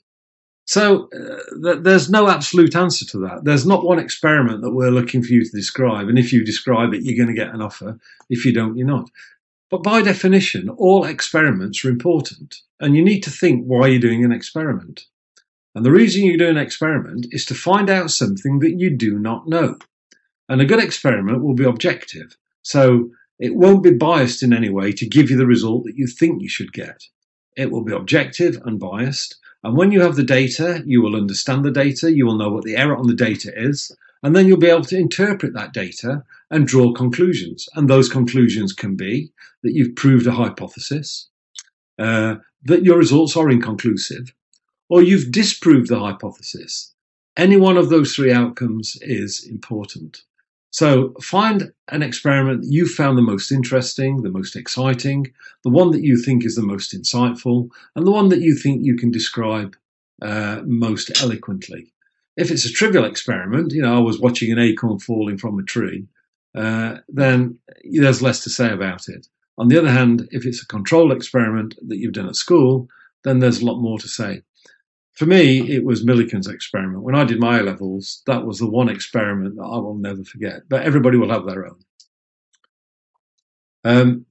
[0.65, 3.45] So uh, th- there's no absolute answer to that.
[3.45, 6.09] There's not one experiment that we're looking for you to describe.
[6.09, 7.99] And if you describe it, you're going to get an offer.
[8.31, 9.11] If you don't, you're not.
[9.73, 12.57] But by definition, all experiments are important.
[12.79, 15.07] And you need to think why you're doing an experiment.
[15.75, 19.18] And the reason you do an experiment is to find out something that you do
[19.18, 19.79] not know.
[20.47, 22.37] And a good experiment will be objective.
[22.61, 26.07] So it won't be biased in any way to give you the result that you
[26.07, 27.05] think you should get.
[27.57, 29.39] It will be objective, unbiased.
[29.65, 32.65] And when you have the data, you will understand the data, you will know what
[32.65, 36.25] the error on the data is, and then you'll be able to interpret that data
[36.51, 37.69] and draw conclusions.
[37.75, 39.33] And those conclusions can be
[39.63, 41.29] that you've proved a hypothesis,
[41.99, 44.35] uh, that your results are inconclusive,
[44.89, 46.93] or you've disproved the hypothesis.
[47.37, 50.23] Any one of those three outcomes is important.
[50.73, 55.33] So find an experiment you found the most interesting, the most exciting,
[55.64, 58.81] the one that you think is the most insightful, and the one that you think
[58.83, 59.77] you can describe
[60.23, 61.93] uh, most eloquently.
[62.39, 65.62] If it's a trivial experiment, you know, I was watching an acorn falling from a
[65.62, 66.07] tree,
[66.55, 69.27] uh, then there's less to say about it.
[69.59, 72.89] On the other hand, if it's a controlled experiment that you've done at school,
[73.25, 74.41] then there's a lot more to say
[75.15, 77.03] for me, it was Millikan's experiment.
[77.03, 80.63] When I did my levels, that was the one experiment that I will never forget.
[80.69, 81.81] But everybody will have their own.
[83.85, 84.27] Um,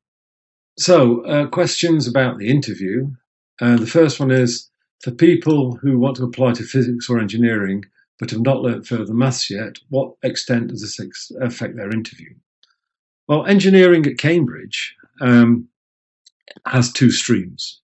[0.80, 3.12] so, uh, questions about the interview.
[3.60, 4.70] Uh, the first one is
[5.04, 7.84] for people who want to apply to physics or engineering
[8.22, 12.30] but have not learnt further maths yet, what extent does this affect their interview?
[13.28, 15.68] Well, engineering at Cambridge um,
[16.68, 17.82] has two streams.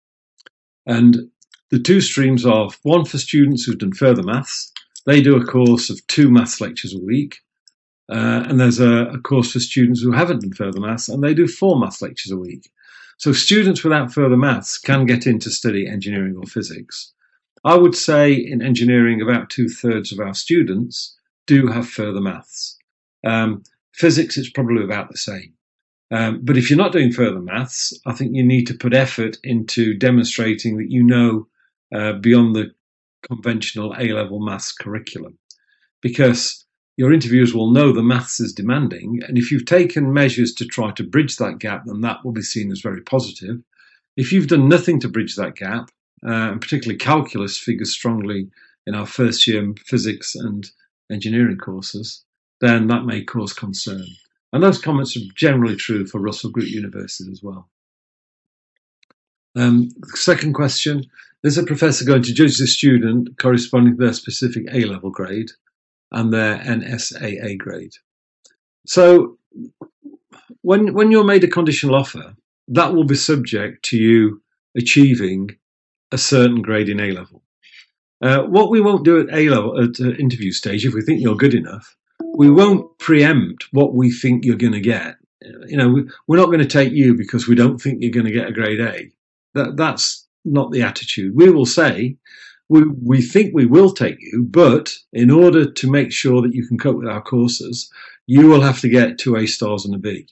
[0.85, 1.29] And
[1.71, 4.71] the two streams are one for students who've done further maths.
[5.05, 7.37] They do a course of two maths lectures a week.
[8.07, 11.33] Uh, and there's a, a, course for students who haven't done further maths, and they
[11.33, 12.69] do four maths lectures a week.
[13.17, 17.13] So students without further maths can get in to study engineering or physics.
[17.63, 22.77] I would say in engineering, about two thirds of our students do have further maths.
[23.25, 23.63] Um,
[23.93, 25.53] physics, it's probably about the same.
[26.11, 29.37] Um, but if you're not doing further maths, I think you need to put effort
[29.43, 31.47] into demonstrating that you know
[31.93, 32.71] uh, beyond the
[33.27, 35.37] conventional A level maths curriculum.
[36.01, 36.65] Because
[36.97, 39.19] your interviewers will know the maths is demanding.
[39.27, 42.41] And if you've taken measures to try to bridge that gap, then that will be
[42.41, 43.57] seen as very positive.
[44.15, 45.89] If you've done nothing to bridge that gap,
[46.25, 48.49] uh, and particularly calculus figures strongly
[48.87, 50.69] in our first year physics and
[51.11, 52.23] engineering courses,
[52.61, 54.05] then that may cause concern.
[54.53, 57.69] And those comments are generally true for Russell Group universities as well.
[59.55, 61.03] Um, second question
[61.43, 65.51] Is a professor going to judge the student corresponding to their specific A level grade
[66.11, 67.93] and their NSAA grade?
[68.85, 69.37] So,
[70.61, 72.35] when, when you're made a conditional offer,
[72.67, 74.41] that will be subject to you
[74.75, 75.49] achieving
[76.11, 77.41] a certain grade in A level.
[78.21, 81.21] Uh, what we won't do at A level, at uh, interview stage, if we think
[81.21, 81.95] you're good enough,
[82.37, 85.15] we won't preempt what we think you're going to get.
[85.67, 88.31] You know, we're not going to take you because we don't think you're going to
[88.31, 89.11] get a grade A.
[89.55, 91.33] That that's not the attitude.
[91.35, 92.17] We will say
[92.69, 96.67] we we think we will take you, but in order to make sure that you
[96.67, 97.91] can cope with our courses,
[98.27, 100.27] you will have to get two A stars and a B.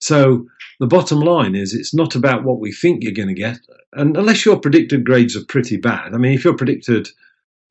[0.00, 0.46] So
[0.78, 3.58] the bottom line is it's not about what we think you're going to get,
[3.92, 6.14] and unless your predicted grades are pretty bad.
[6.14, 7.08] I mean, if you're predicted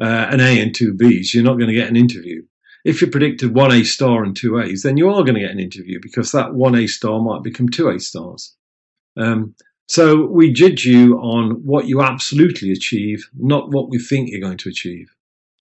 [0.01, 2.43] uh, an A and two Bs, you're not going to get an interview.
[2.83, 5.51] If you predicted one A star and two A's, then you are going to get
[5.51, 8.55] an interview because that one A star might become two A stars.
[9.17, 9.55] Um,
[9.87, 14.57] so we judge you on what you absolutely achieve, not what we think you're going
[14.57, 15.13] to achieve.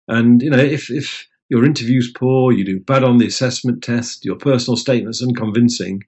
[0.08, 4.24] And you know, if if your interview's poor, you do bad on the assessment test,
[4.24, 6.02] your personal statement's unconvincing,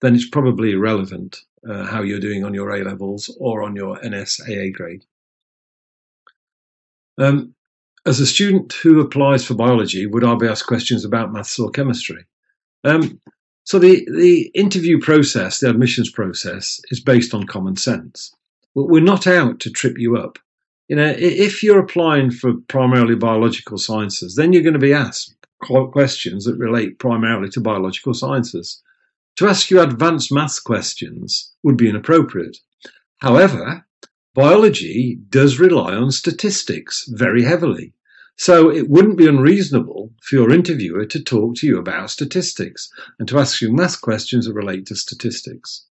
[0.00, 3.98] then it's probably irrelevant uh, how you're doing on your A levels or on your
[4.00, 5.04] NSAA grade.
[7.18, 7.54] Um,
[8.06, 11.70] as a student who applies for biology, would I be asked questions about maths or
[11.70, 12.24] chemistry?
[12.82, 13.20] Um,
[13.70, 18.34] so the, the interview process, the admissions process, is based on common sense.
[18.74, 20.40] We're not out to trip you up.
[20.88, 25.36] You know, if you're applying for primarily biological sciences, then you're going to be asked
[25.92, 28.82] questions that relate primarily to biological sciences.
[29.36, 32.58] To ask you advanced maths questions would be inappropriate.
[33.18, 33.86] However,
[34.34, 37.92] biology does rely on statistics very heavily.
[38.40, 42.88] So it wouldn't be unreasonable for your interviewer to talk to you about statistics
[43.18, 45.84] and to ask you math questions that relate to statistics.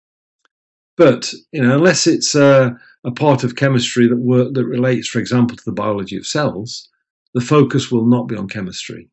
[0.96, 5.20] But you know, unless it's a, a part of chemistry that work, that relates, for
[5.20, 6.88] example, to the biology of cells,
[7.34, 9.10] the focus will not be on chemistry.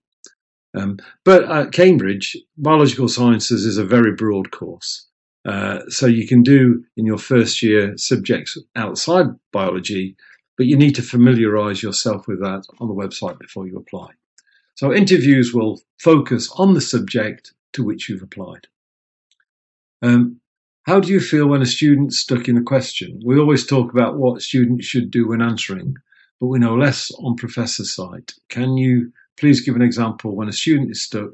[0.77, 5.09] Um, but at Cambridge, biological sciences is a very broad course.
[5.45, 10.17] Uh, so you can do in your first year subjects outside biology
[10.57, 14.11] but you need to familiarize yourself with that on the website before you apply.
[14.77, 18.67] So interviews will focus on the subject to which you've applied.
[20.03, 20.41] Um,
[20.87, 23.21] how do you feel when a student's stuck in a question?
[23.25, 25.97] We always talk about what students should do when answering,
[26.41, 28.33] but we know less on professor side.
[28.49, 31.31] Can you please give an example when a student is stuck?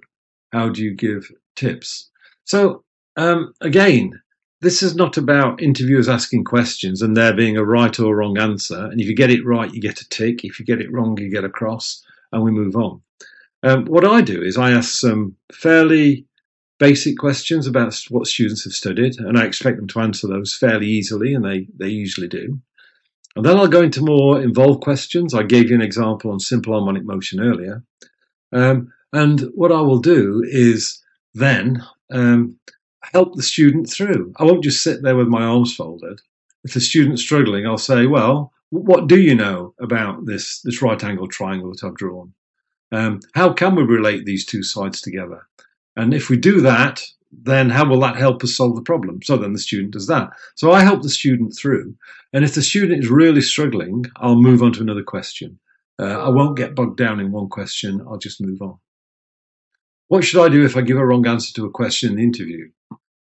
[0.53, 2.11] How do you give tips?
[2.45, 2.85] So
[3.17, 4.21] um, again,
[4.61, 8.87] this is not about interviewers asking questions and there being a right or wrong answer.
[8.87, 10.45] And if you get it right, you get a tick.
[10.45, 12.03] If you get it wrong, you get a cross,
[12.33, 13.01] and we move on.
[13.63, 16.27] Um, what I do is I ask some fairly
[16.79, 20.87] basic questions about what students have studied, and I expect them to answer those fairly
[20.87, 22.59] easily, and they, they usually do.
[23.37, 25.35] And then I'll go into more involved questions.
[25.35, 27.85] I gave you an example on simple harmonic motion earlier.
[28.53, 31.03] Um, and what I will do is
[31.35, 32.59] then um,
[33.03, 34.33] help the student through.
[34.37, 36.21] I won't just sit there with my arms folded.
[36.65, 41.03] If the student's struggling, I'll say, well, what do you know about this, this right
[41.03, 42.33] angle triangle that I've drawn?
[42.93, 45.47] Um, how can we relate these two sides together?
[45.97, 49.23] And if we do that, then how will that help us solve the problem?
[49.23, 50.31] So then the student does that.
[50.57, 51.95] So I help the student through.
[52.33, 55.59] And if the student is really struggling, I'll move on to another question.
[55.99, 58.01] Uh, I won't get bogged down in one question.
[58.09, 58.79] I'll just move on.
[60.11, 62.25] What should I do if I give a wrong answer to a question in the
[62.25, 62.69] interview?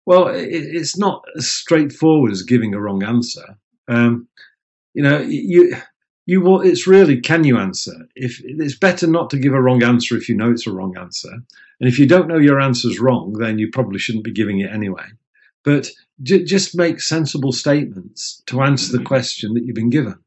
[0.07, 3.59] Well, it's not as straightforward as giving a wrong answer.
[3.89, 4.27] Um,
[4.95, 5.77] you know, you
[6.25, 6.63] you will.
[6.63, 7.93] It's really can you answer?
[8.17, 10.97] If it's better not to give a wrong answer if you know it's a wrong
[10.97, 14.61] answer, and if you don't know your answer's wrong, then you probably shouldn't be giving
[14.61, 15.05] it anyway.
[15.65, 15.91] But
[16.23, 20.19] j- just make sensible statements to answer the question that you've been given.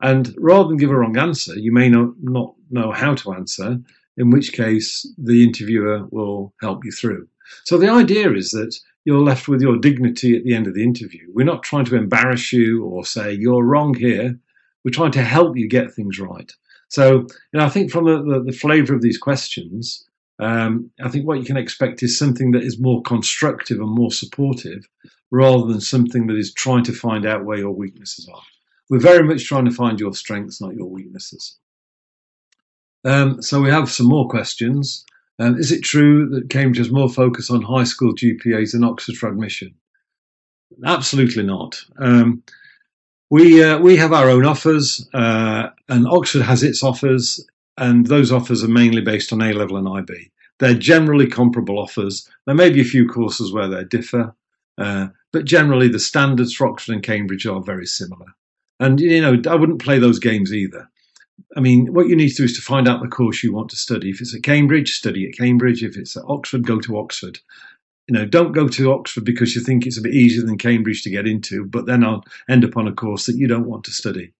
[0.00, 3.80] And rather than give a wrong answer, you may not, not know how to answer,
[4.16, 7.26] in which case the interviewer will help you through.
[7.64, 10.82] So the idea is that you're left with your dignity at the end of the
[10.82, 11.26] interview.
[11.32, 14.38] We're not trying to embarrass you or say you're wrong here.
[14.84, 16.50] We're trying to help you get things right.
[16.88, 20.04] So, you know, I think from the, the, the flavour of these questions,
[20.38, 24.10] um, I think what you can expect is something that is more constructive and more
[24.12, 24.88] supportive
[25.30, 28.42] rather than something that is trying to find out where your weaknesses are.
[28.90, 31.58] We're very much trying to find your strengths, not your weaknesses.
[33.04, 35.04] Um, so we have some more questions.
[35.38, 39.16] Um, is it true that Cambridge has more focus on high school GPAs than Oxford
[39.16, 39.74] for admission?
[40.84, 41.80] Absolutely not.
[41.98, 42.42] Um,
[43.30, 47.44] we uh, we have our own offers, uh, and Oxford has its offers,
[47.76, 50.30] and those offers are mainly based on A level and IB.
[50.60, 52.28] They're generally comparable offers.
[52.46, 54.34] There may be a few courses where they differ,
[54.78, 58.26] uh, but generally the standards for Oxford and Cambridge are very similar.
[58.78, 60.88] And you know, I wouldn't play those games either.
[61.56, 63.70] I mean, what you need to do is to find out the course you want
[63.70, 64.10] to study.
[64.10, 65.82] If it's at Cambridge, study at Cambridge.
[65.82, 67.38] If it's at Oxford, go to Oxford.
[68.08, 71.02] You know, don't go to Oxford because you think it's a bit easier than Cambridge
[71.02, 73.84] to get into, but then I'll end up on a course that you don't want
[73.84, 74.32] to study.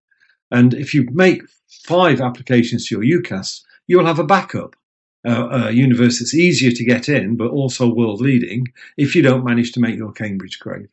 [0.51, 1.43] And if you make
[1.85, 4.77] five applications to your UCAS, you'll have a backup.
[5.27, 8.67] Uh, a university that's easier to get in, but also world leading
[8.99, 10.87] if you don't manage to make your Cambridge grade.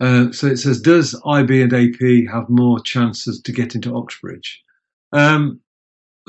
[0.00, 4.62] Uh, so it says, does IB and AP have more chances to get into Oxbridge?
[5.12, 5.60] Um,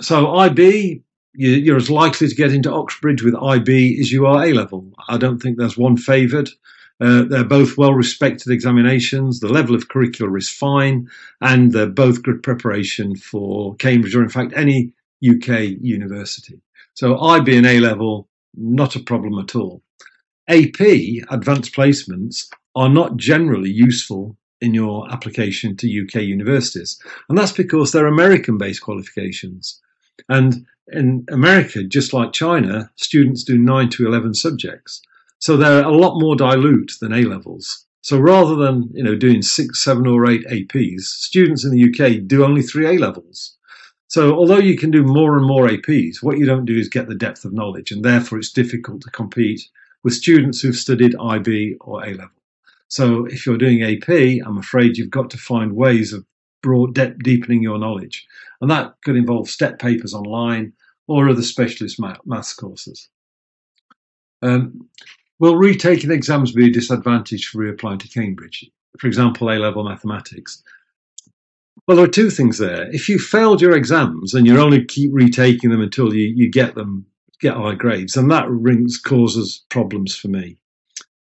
[0.02, 1.04] so IB,
[1.34, 4.92] you, are as likely to get into Oxbridge with IB as you are A level.
[5.08, 6.50] I don't think there's one favoured.
[7.00, 9.40] Uh, they're both well respected examinations.
[9.40, 11.08] The level of curricular is fine,
[11.40, 14.94] and they're both good preparation for Cambridge or, in fact, any
[15.28, 16.62] UK university.
[16.94, 19.82] So IB and A level, not a problem at all.
[20.48, 20.80] AP,
[21.30, 27.02] advanced placements, are not generally useful in your application to UK universities.
[27.28, 29.82] And that's because they're American based qualifications.
[30.30, 35.02] And in America, just like China, students do 9 to 11 subjects.
[35.40, 37.86] So they're a lot more dilute than A levels.
[38.02, 42.28] So rather than you know doing six, seven, or eight APs, students in the UK
[42.28, 43.58] do only three A levels.
[44.08, 47.08] So although you can do more and more APs, what you don't do is get
[47.08, 49.62] the depth of knowledge, and therefore it's difficult to compete
[50.04, 52.41] with students who've studied IB or A level.
[52.92, 54.10] So if you're doing AP,
[54.46, 56.26] I'm afraid you've got to find ways of
[56.62, 58.28] broad de- deepening your knowledge.
[58.60, 60.74] And that could involve step papers online
[61.08, 63.08] or other specialist maths courses.
[64.42, 64.90] Um,
[65.40, 68.70] will retaking exams be a disadvantage for reapplying to Cambridge?
[69.00, 70.62] For example, A level mathematics.
[71.88, 72.94] Well, there are two things there.
[72.94, 76.76] If you failed your exams and you only keep retaking them until you, you get
[76.76, 77.06] them,
[77.40, 80.58] get high grades, then that rings, causes problems for me.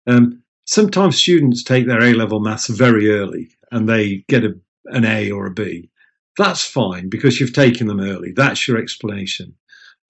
[0.06, 4.54] Um, sometimes students take their A level maths very early and they get a,
[4.86, 5.90] an A or a B.
[6.36, 8.32] That's fine because you've taken them early.
[8.32, 9.54] That's your explanation.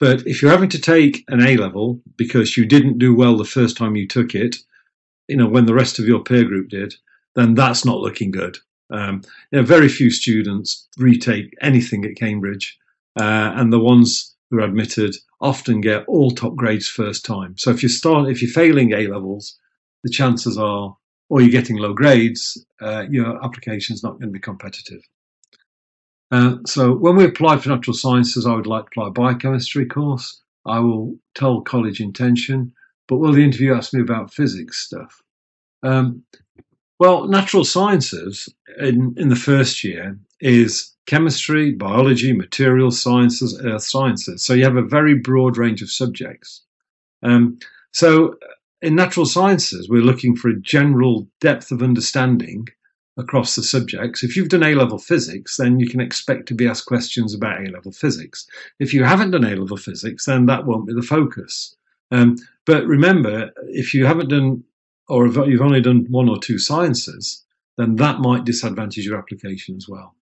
[0.00, 3.44] But if you're having to take an A level because you didn't do well the
[3.44, 4.57] first time you took it,
[5.28, 6.94] you know, when the rest of your peer group did,
[7.34, 8.57] then that's not looking good.
[8.90, 12.78] Um, you know, very few students retake anything at Cambridge,
[13.18, 17.55] uh, and the ones who are admitted often get all top grades first time.
[17.57, 19.59] So if you start, if you're failing A levels,
[20.05, 20.96] the chances are,
[21.28, 25.02] or you're getting low grades, uh, your application is not going to be competitive.
[26.30, 29.86] Uh, so when we apply for natural sciences, I would like to apply a biochemistry
[29.86, 30.40] course.
[30.66, 32.72] I will tell college intention,
[33.09, 35.20] but will the interview ask me about physics stuff?
[35.82, 36.22] Um,
[36.98, 38.48] well, natural sciences
[38.78, 44.44] in, in the first year is chemistry, biology, material sciences, earth sciences.
[44.44, 46.62] So you have a very broad range of subjects.
[47.22, 47.59] Um,
[47.92, 48.36] so
[48.85, 52.68] in natural sciences, we're looking for a general depth of understanding
[53.16, 54.22] across the subjects.
[54.22, 57.64] If you've done A level physics, then you can expect to be asked questions about
[57.64, 58.47] A level physics.
[58.78, 61.74] If you haven't done A level physics, then that won't be the focus.
[62.11, 64.64] Um, but remember, if you haven't done,
[65.09, 67.45] or if you've only done one or two sciences,
[67.78, 70.14] then that might disadvantage your application as well.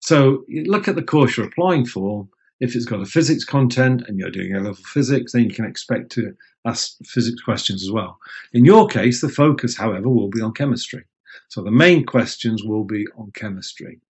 [0.00, 2.28] So look at the course you're applying for.
[2.60, 5.64] If it's got a physics content and you're doing A level physics, then you can
[5.64, 6.34] expect to
[6.64, 8.18] ask physics questions as well.
[8.52, 11.04] In your case, the focus, however, will be on chemistry.
[11.48, 14.00] So the main questions will be on chemistry.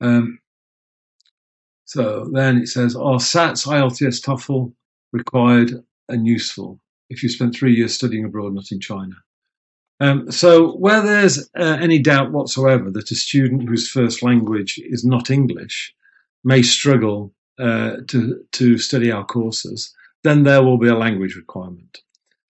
[0.00, 0.40] Um,
[1.84, 4.72] so then it says, are SATs, IELTS, TOEFL
[5.12, 9.14] required and useful if you spent three years studying abroad, not in China?
[10.00, 15.04] Um, so where there's uh, any doubt whatsoever that a student whose first language is
[15.04, 15.94] not English
[16.44, 22.00] may struggle uh, to, to study our courses, then there will be a language requirement.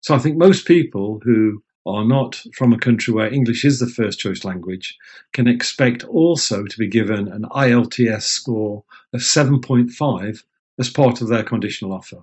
[0.01, 3.87] So I think most people who are not from a country where English is the
[3.89, 4.97] first choice language
[5.33, 10.43] can expect also to be given an IELTS score of 7.5
[10.79, 12.19] as part of their conditional offer.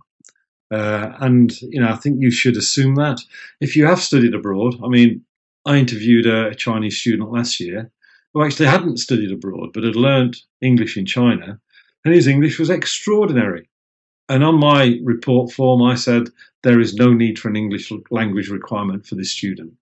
[0.71, 3.19] Uh, and you know, I think you should assume that
[3.59, 4.75] if you have studied abroad.
[4.83, 5.25] I mean,
[5.65, 7.91] I interviewed a, Chinese student last year
[8.33, 11.59] who actually hadn't studied abroad but had learnt English in China,
[12.05, 13.69] and his English was extraordinary.
[14.27, 16.29] And on my report form, I said
[16.61, 19.73] there is no need for an English language requirement for this student.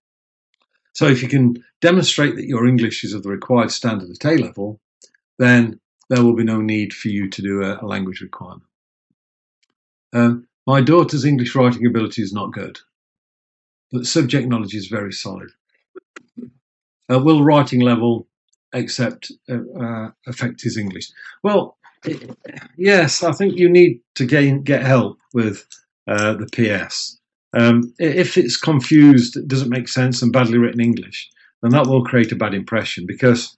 [0.94, 4.36] So if you can demonstrate that your English is of the required standard at A
[4.42, 4.80] level,
[5.38, 5.78] then
[6.08, 8.62] there will be no need for you to do a, a language requirement.
[10.12, 12.78] Um, my daughter's English writing ability is not good,
[13.92, 15.50] but subject knowledge is very solid.
[17.10, 18.27] Uh, will writing level
[18.72, 21.08] accept uh, uh, affect his English?
[21.42, 21.76] Well,
[22.76, 25.66] yes, I think you need to gain get help with
[26.06, 27.18] uh, the PS.
[27.54, 31.30] Um, if it's confused, it doesn't make sense, and badly written English,
[31.62, 33.56] then that will create a bad impression because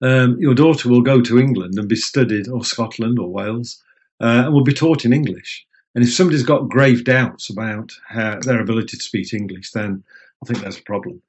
[0.00, 3.82] um, your daughter will go to England and be studied, or Scotland or Wales,
[4.20, 5.66] uh, and will be taught in English.
[5.94, 10.04] And if somebody's got grave doubts about their ability to speak English, then
[10.42, 11.20] I think there's a problem.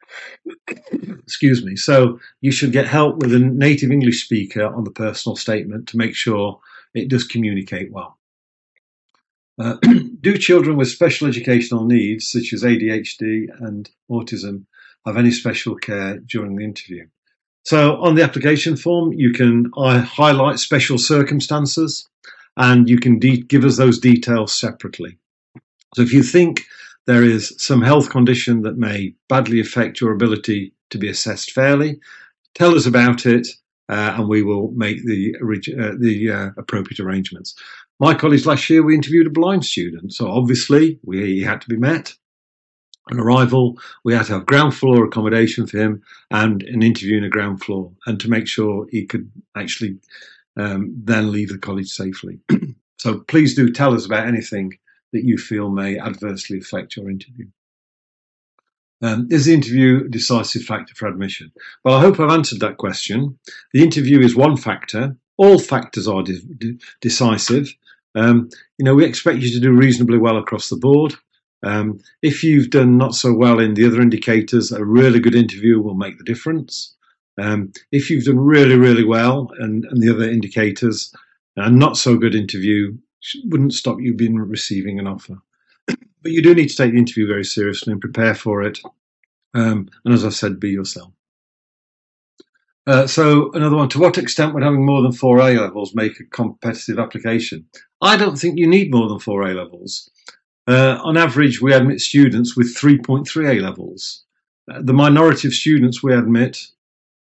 [1.23, 1.75] Excuse me.
[1.75, 5.97] So you should get help with a native English speaker on the personal statement to
[5.97, 6.59] make sure
[6.93, 8.19] it does communicate well.
[9.59, 9.75] Uh,
[10.21, 14.65] do children with special educational needs, such as ADHD and autism,
[15.05, 17.07] have any special care during the interview?
[17.65, 22.07] So on the application form, you can uh, highlight special circumstances
[22.57, 25.17] and you can give us those details separately.
[25.95, 26.65] So if you think
[27.09, 31.99] there is some health condition that may badly affect your ability to be assessed fairly,
[32.53, 33.47] tell us about it
[33.89, 37.55] uh, and we will make the, uh, the uh, appropriate arrangements.
[37.99, 40.13] My college last year, we interviewed a blind student.
[40.13, 42.13] So obviously we had to be met
[43.11, 47.23] on arrival, we had to have ground floor accommodation for him and an interview in
[47.23, 49.97] a ground floor, and to make sure he could actually
[50.57, 52.39] um, then leave the college safely.
[52.99, 54.77] so please do tell us about anything
[55.13, 57.47] that you feel may adversely affect your interview.
[59.01, 61.51] Um, is the interview a decisive factor for admission?
[61.83, 63.39] Well, I hope I've answered that question.
[63.73, 65.15] The interview is one factor.
[65.37, 67.73] All factors are de- de- decisive.
[68.15, 71.15] Um, you know, we expect you to do reasonably well across the board.
[71.63, 75.79] Um, if you've done not so well in the other indicators, a really good interview
[75.79, 76.95] will make the difference.
[77.39, 81.13] Um, if you've done really, really well and, and the other indicators,
[81.55, 82.97] a not so good interview
[83.45, 85.37] wouldn't stop you being receiving an offer.
[85.87, 88.79] but you do need to take the interview very seriously and prepare for it.
[89.53, 91.11] Um, and as I said, be yourself.
[92.87, 96.19] Uh, so another one, to what extent would having more than four A levels make
[96.19, 97.65] a competitive application?
[98.01, 100.09] I don't think you need more than four A levels.
[100.67, 104.23] Uh, on average, we admit students with 3.3 A levels.
[104.71, 106.57] Uh, the minority of students we admit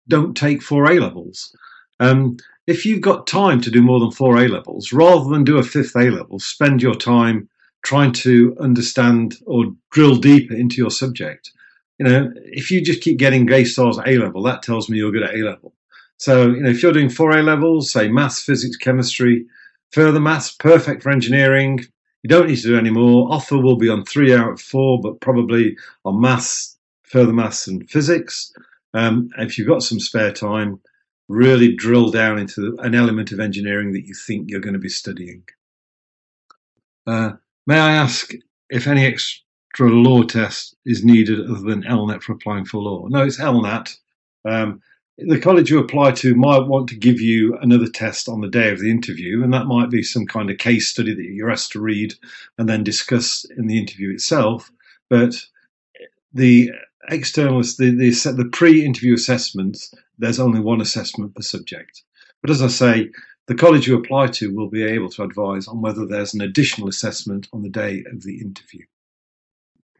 [0.08, 1.54] don't take four A levels.
[2.00, 5.58] Um, if you've got time to do more than four A levels, rather than do
[5.58, 7.48] a fifth A level, spend your time
[7.82, 11.50] trying to understand or drill deeper into your subject.
[11.98, 15.12] You know, if you just keep getting A stars A level, that tells me you're
[15.12, 15.74] good at A level.
[16.16, 19.46] So, you know, if you're doing four A levels, say maths, physics, chemistry,
[19.92, 21.80] further maths, perfect for engineering,
[22.22, 23.32] you don't need to do any more.
[23.32, 27.88] Offer will be on three out of four, but probably on maths, further maths and
[27.88, 28.52] physics.
[28.92, 30.80] Um, if you've got some spare time,
[31.30, 34.88] really drill down into an element of engineering that you think you're going to be
[34.88, 35.44] studying.
[37.06, 37.32] Uh,
[37.68, 38.32] may I ask
[38.68, 43.06] if any extra law test is needed other than LNET for applying for law?
[43.06, 43.96] No, it's LNAT.
[44.44, 44.82] Um,
[45.18, 48.72] the college you apply to might want to give you another test on the day
[48.72, 51.72] of the interview, and that might be some kind of case study that you're asked
[51.72, 52.12] to read
[52.58, 54.72] and then discuss in the interview itself.
[55.08, 55.34] But
[56.32, 56.72] the
[57.08, 62.02] external, the, the, the pre-interview assessments, there's only one assessment per subject.
[62.42, 63.10] But as I say,
[63.48, 66.88] the college you apply to will be able to advise on whether there's an additional
[66.88, 68.84] assessment on the day of the interview.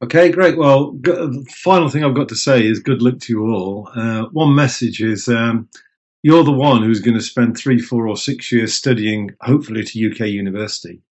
[0.03, 0.57] Okay, great.
[0.57, 3.91] Well, the final thing I've got to say is good luck to you all.
[3.95, 5.69] Uh, one message is um,
[6.23, 10.11] you're the one who's going to spend three, four, or six years studying, hopefully, to
[10.11, 11.03] UK university,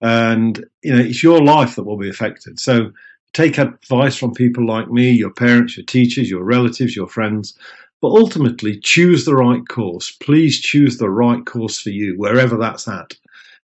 [0.00, 2.58] and you know it's your life that will be affected.
[2.58, 2.90] So
[3.34, 7.56] take advice from people like me, your parents, your teachers, your relatives, your friends,
[8.00, 10.10] but ultimately choose the right course.
[10.10, 13.14] Please choose the right course for you, wherever that's at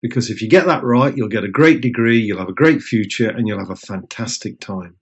[0.05, 2.83] because if you get that right, you'll get a great degree, you'll have a great
[2.83, 4.95] future, and you'll have a fantastic time.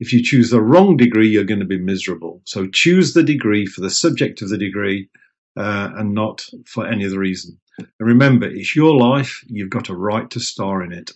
[0.00, 2.42] If you choose the wrong degree, you're going to be miserable.
[2.46, 5.08] So choose the degree for the subject of the degree
[5.56, 7.60] uh, and not for any other reason.
[7.78, 11.12] And remember, it's your life, you've got a right to star in it.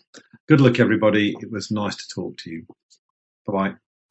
[0.49, 1.35] Good luck, everybody.
[1.41, 2.67] It was nice to talk to you.
[3.49, 3.75] Bye bye.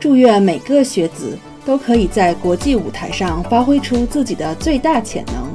[0.00, 1.36] 祝愿每个学子
[1.66, 5.47] 都可以在国际舞台上发挥出自己的最大潜能。